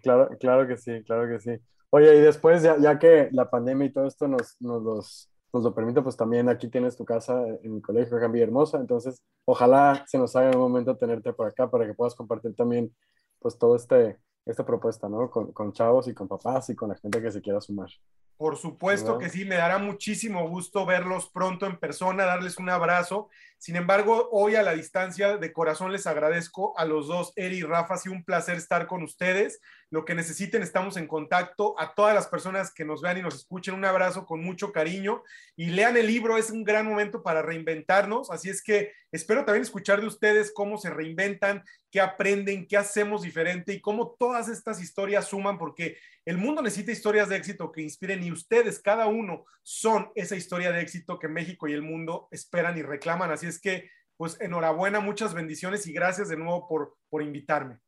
Claro, 0.01 0.29
claro 0.39 0.67
que 0.67 0.77
sí, 0.77 1.03
claro 1.03 1.27
que 1.27 1.39
sí. 1.39 1.63
Oye, 1.91 2.15
y 2.15 2.21
después, 2.21 2.63
ya, 2.63 2.77
ya 2.77 2.97
que 2.97 3.29
la 3.31 3.49
pandemia 3.49 3.87
y 3.87 3.93
todo 3.93 4.07
esto 4.07 4.27
nos, 4.27 4.59
nos 4.59 4.81
los 4.81 5.32
nos 5.53 5.63
lo 5.63 5.73
permite, 5.73 6.01
pues 6.01 6.17
también 6.17 6.49
aquí 6.49 6.67
tienes 6.67 6.97
tu 6.97 7.05
casa 7.05 7.45
en 7.61 7.75
mi 7.75 7.81
colegio, 7.81 8.17
acá 8.17 8.25
en 8.25 8.35
Hermosa, 8.37 8.79
entonces 8.79 9.21
ojalá 9.45 10.03
se 10.07 10.17
nos 10.17 10.35
haga 10.35 10.51
un 10.51 10.57
momento 10.63 10.97
tenerte 10.97 11.31
por 11.31 11.47
acá 11.47 11.69
para 11.69 11.85
que 11.85 11.93
puedas 11.93 12.15
compartir 12.15 12.55
también 12.55 12.93
pues 13.39 13.57
todo 13.57 13.75
este, 13.75 14.19
esta 14.45 14.65
propuesta, 14.65 15.07
¿no? 15.07 15.29
Con, 15.29 15.51
con 15.53 15.71
chavos 15.71 16.07
y 16.07 16.13
con 16.13 16.27
papás 16.27 16.69
y 16.69 16.75
con 16.75 16.89
la 16.89 16.95
gente 16.95 17.21
que 17.21 17.31
se 17.31 17.41
quiera 17.41 17.61
sumar. 17.61 17.89
Por 18.37 18.57
supuesto 18.57 19.17
que 19.19 19.29
sí, 19.29 19.45
me 19.45 19.55
dará 19.55 19.77
muchísimo 19.77 20.47
gusto 20.49 20.85
verlos 20.85 21.29
pronto 21.29 21.65
en 21.65 21.77
persona, 21.77 22.25
darles 22.25 22.57
un 22.57 22.69
abrazo. 22.69 23.29
Sin 23.57 23.77
embargo, 23.77 24.27
hoy 24.33 24.55
a 24.55 24.63
la 24.63 24.73
distancia, 24.73 25.37
de 25.37 25.53
corazón 25.53 25.93
les 25.93 26.05
agradezco 26.07 26.77
a 26.77 26.83
los 26.83 27.07
dos, 27.07 27.31
Eri 27.37 27.59
y 27.59 27.61
Rafa, 27.61 27.93
ha 27.93 27.97
sido 27.97 28.13
un 28.13 28.25
placer 28.25 28.57
estar 28.57 28.87
con 28.87 29.03
ustedes. 29.03 29.61
Lo 29.89 30.03
que 30.03 30.15
necesiten, 30.15 30.63
estamos 30.63 30.97
en 30.97 31.07
contacto. 31.07 31.79
A 31.79 31.93
todas 31.93 32.13
las 32.13 32.27
personas 32.27 32.73
que 32.73 32.83
nos 32.83 33.01
vean 33.01 33.19
y 33.19 33.21
nos 33.21 33.35
escuchen, 33.35 33.75
un 33.75 33.85
abrazo 33.85 34.25
con 34.25 34.43
mucho 34.43 34.73
cariño 34.73 35.23
y 35.55 35.67
lean 35.67 35.95
el 35.95 36.07
libro, 36.07 36.37
es 36.37 36.49
un 36.49 36.65
gran 36.65 36.85
momento 36.85 37.23
para 37.23 37.41
reinventarnos. 37.41 38.29
Así 38.31 38.49
es 38.49 38.61
que 38.61 38.91
espero 39.13 39.45
también 39.45 39.61
escuchar 39.61 40.01
de 40.01 40.07
ustedes 40.07 40.51
cómo 40.53 40.77
se 40.77 40.89
reinventan, 40.89 41.63
qué 41.89 42.01
aprenden, 42.01 42.67
qué 42.67 42.75
hacemos 42.75 43.21
diferente 43.21 43.71
y 43.71 43.79
cómo 43.79 44.15
todas 44.19 44.49
estas 44.49 44.81
historias 44.81 45.27
suman, 45.27 45.57
porque 45.57 45.95
el 46.25 46.37
mundo 46.37 46.61
necesita 46.61 46.91
historias 46.91 47.29
de 47.29 47.35
éxito 47.35 47.71
que 47.71 47.81
inspiren 47.81 48.23
y 48.23 48.31
ustedes, 48.31 48.81
cada 48.81 49.07
uno, 49.07 49.45
son 49.61 50.09
esa 50.15 50.35
historia 50.35 50.71
de 50.71 50.81
éxito 50.81 51.19
que 51.19 51.27
México 51.27 51.67
y 51.67 51.73
el 51.73 51.81
mundo 51.81 52.27
esperan 52.31 52.77
y 52.77 52.81
reclaman. 52.81 53.31
Así 53.31 53.47
es 53.47 53.59
que, 53.59 53.89
pues 54.15 54.39
enhorabuena, 54.39 54.99
muchas 54.99 55.33
bendiciones 55.33 55.85
y 55.87 55.93
gracias 55.93 56.29
de 56.29 56.37
nuevo 56.37 56.67
por, 56.67 56.95
por 57.09 57.21
invitarme. 57.23 57.79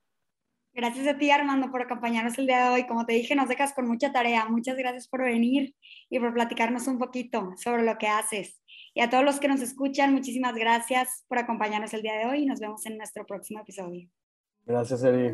Gracias 0.76 1.08
a 1.08 1.18
ti, 1.18 1.32
Armando, 1.32 1.72
por 1.72 1.82
acompañarnos 1.82 2.38
el 2.38 2.48
día 2.48 2.66
de 2.66 2.70
hoy. 2.70 2.86
Como 2.86 3.06
te 3.06 3.14
dije, 3.14 3.34
nos 3.34 3.48
dejas 3.48 3.74
con 3.74 3.88
mucha 3.88 4.12
tarea. 4.12 4.46
Muchas 4.50 4.76
gracias 4.76 5.08
por 5.08 5.24
venir 5.24 5.74
y 6.10 6.20
por 6.20 6.34
platicarnos 6.34 6.88
un 6.88 7.00
poquito 7.00 7.54
sobre 7.56 7.84
lo 7.84 7.98
que 7.98 8.08
haces. 8.08 8.62
Y 8.94 9.00
a 9.00 9.10
todos 9.10 9.24
los 9.24 9.40
que 9.40 9.48
nos 9.48 9.62
escuchan, 9.62 10.14
muchísimas 10.14 10.54
gracias 10.54 11.24
por 11.30 11.38
acompañarnos 11.38 11.94
el 11.94 12.02
día 12.02 12.18
de 12.18 12.26
hoy 12.26 12.44
y 12.44 12.46
nos 12.46 12.60
vemos 12.60 12.86
en 12.86 12.98
nuestro 12.98 13.26
próximo 13.26 13.62
episodio. 13.62 14.10
Gracias, 14.66 15.02
Eri. 15.02 15.34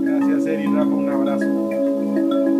Gracias, 0.00 0.46
Eri. 0.46 0.64
Rafa, 0.64 0.86
un 0.86 1.10
abrazo. 1.10 1.97
Thank 2.18 2.32
you. 2.32 2.57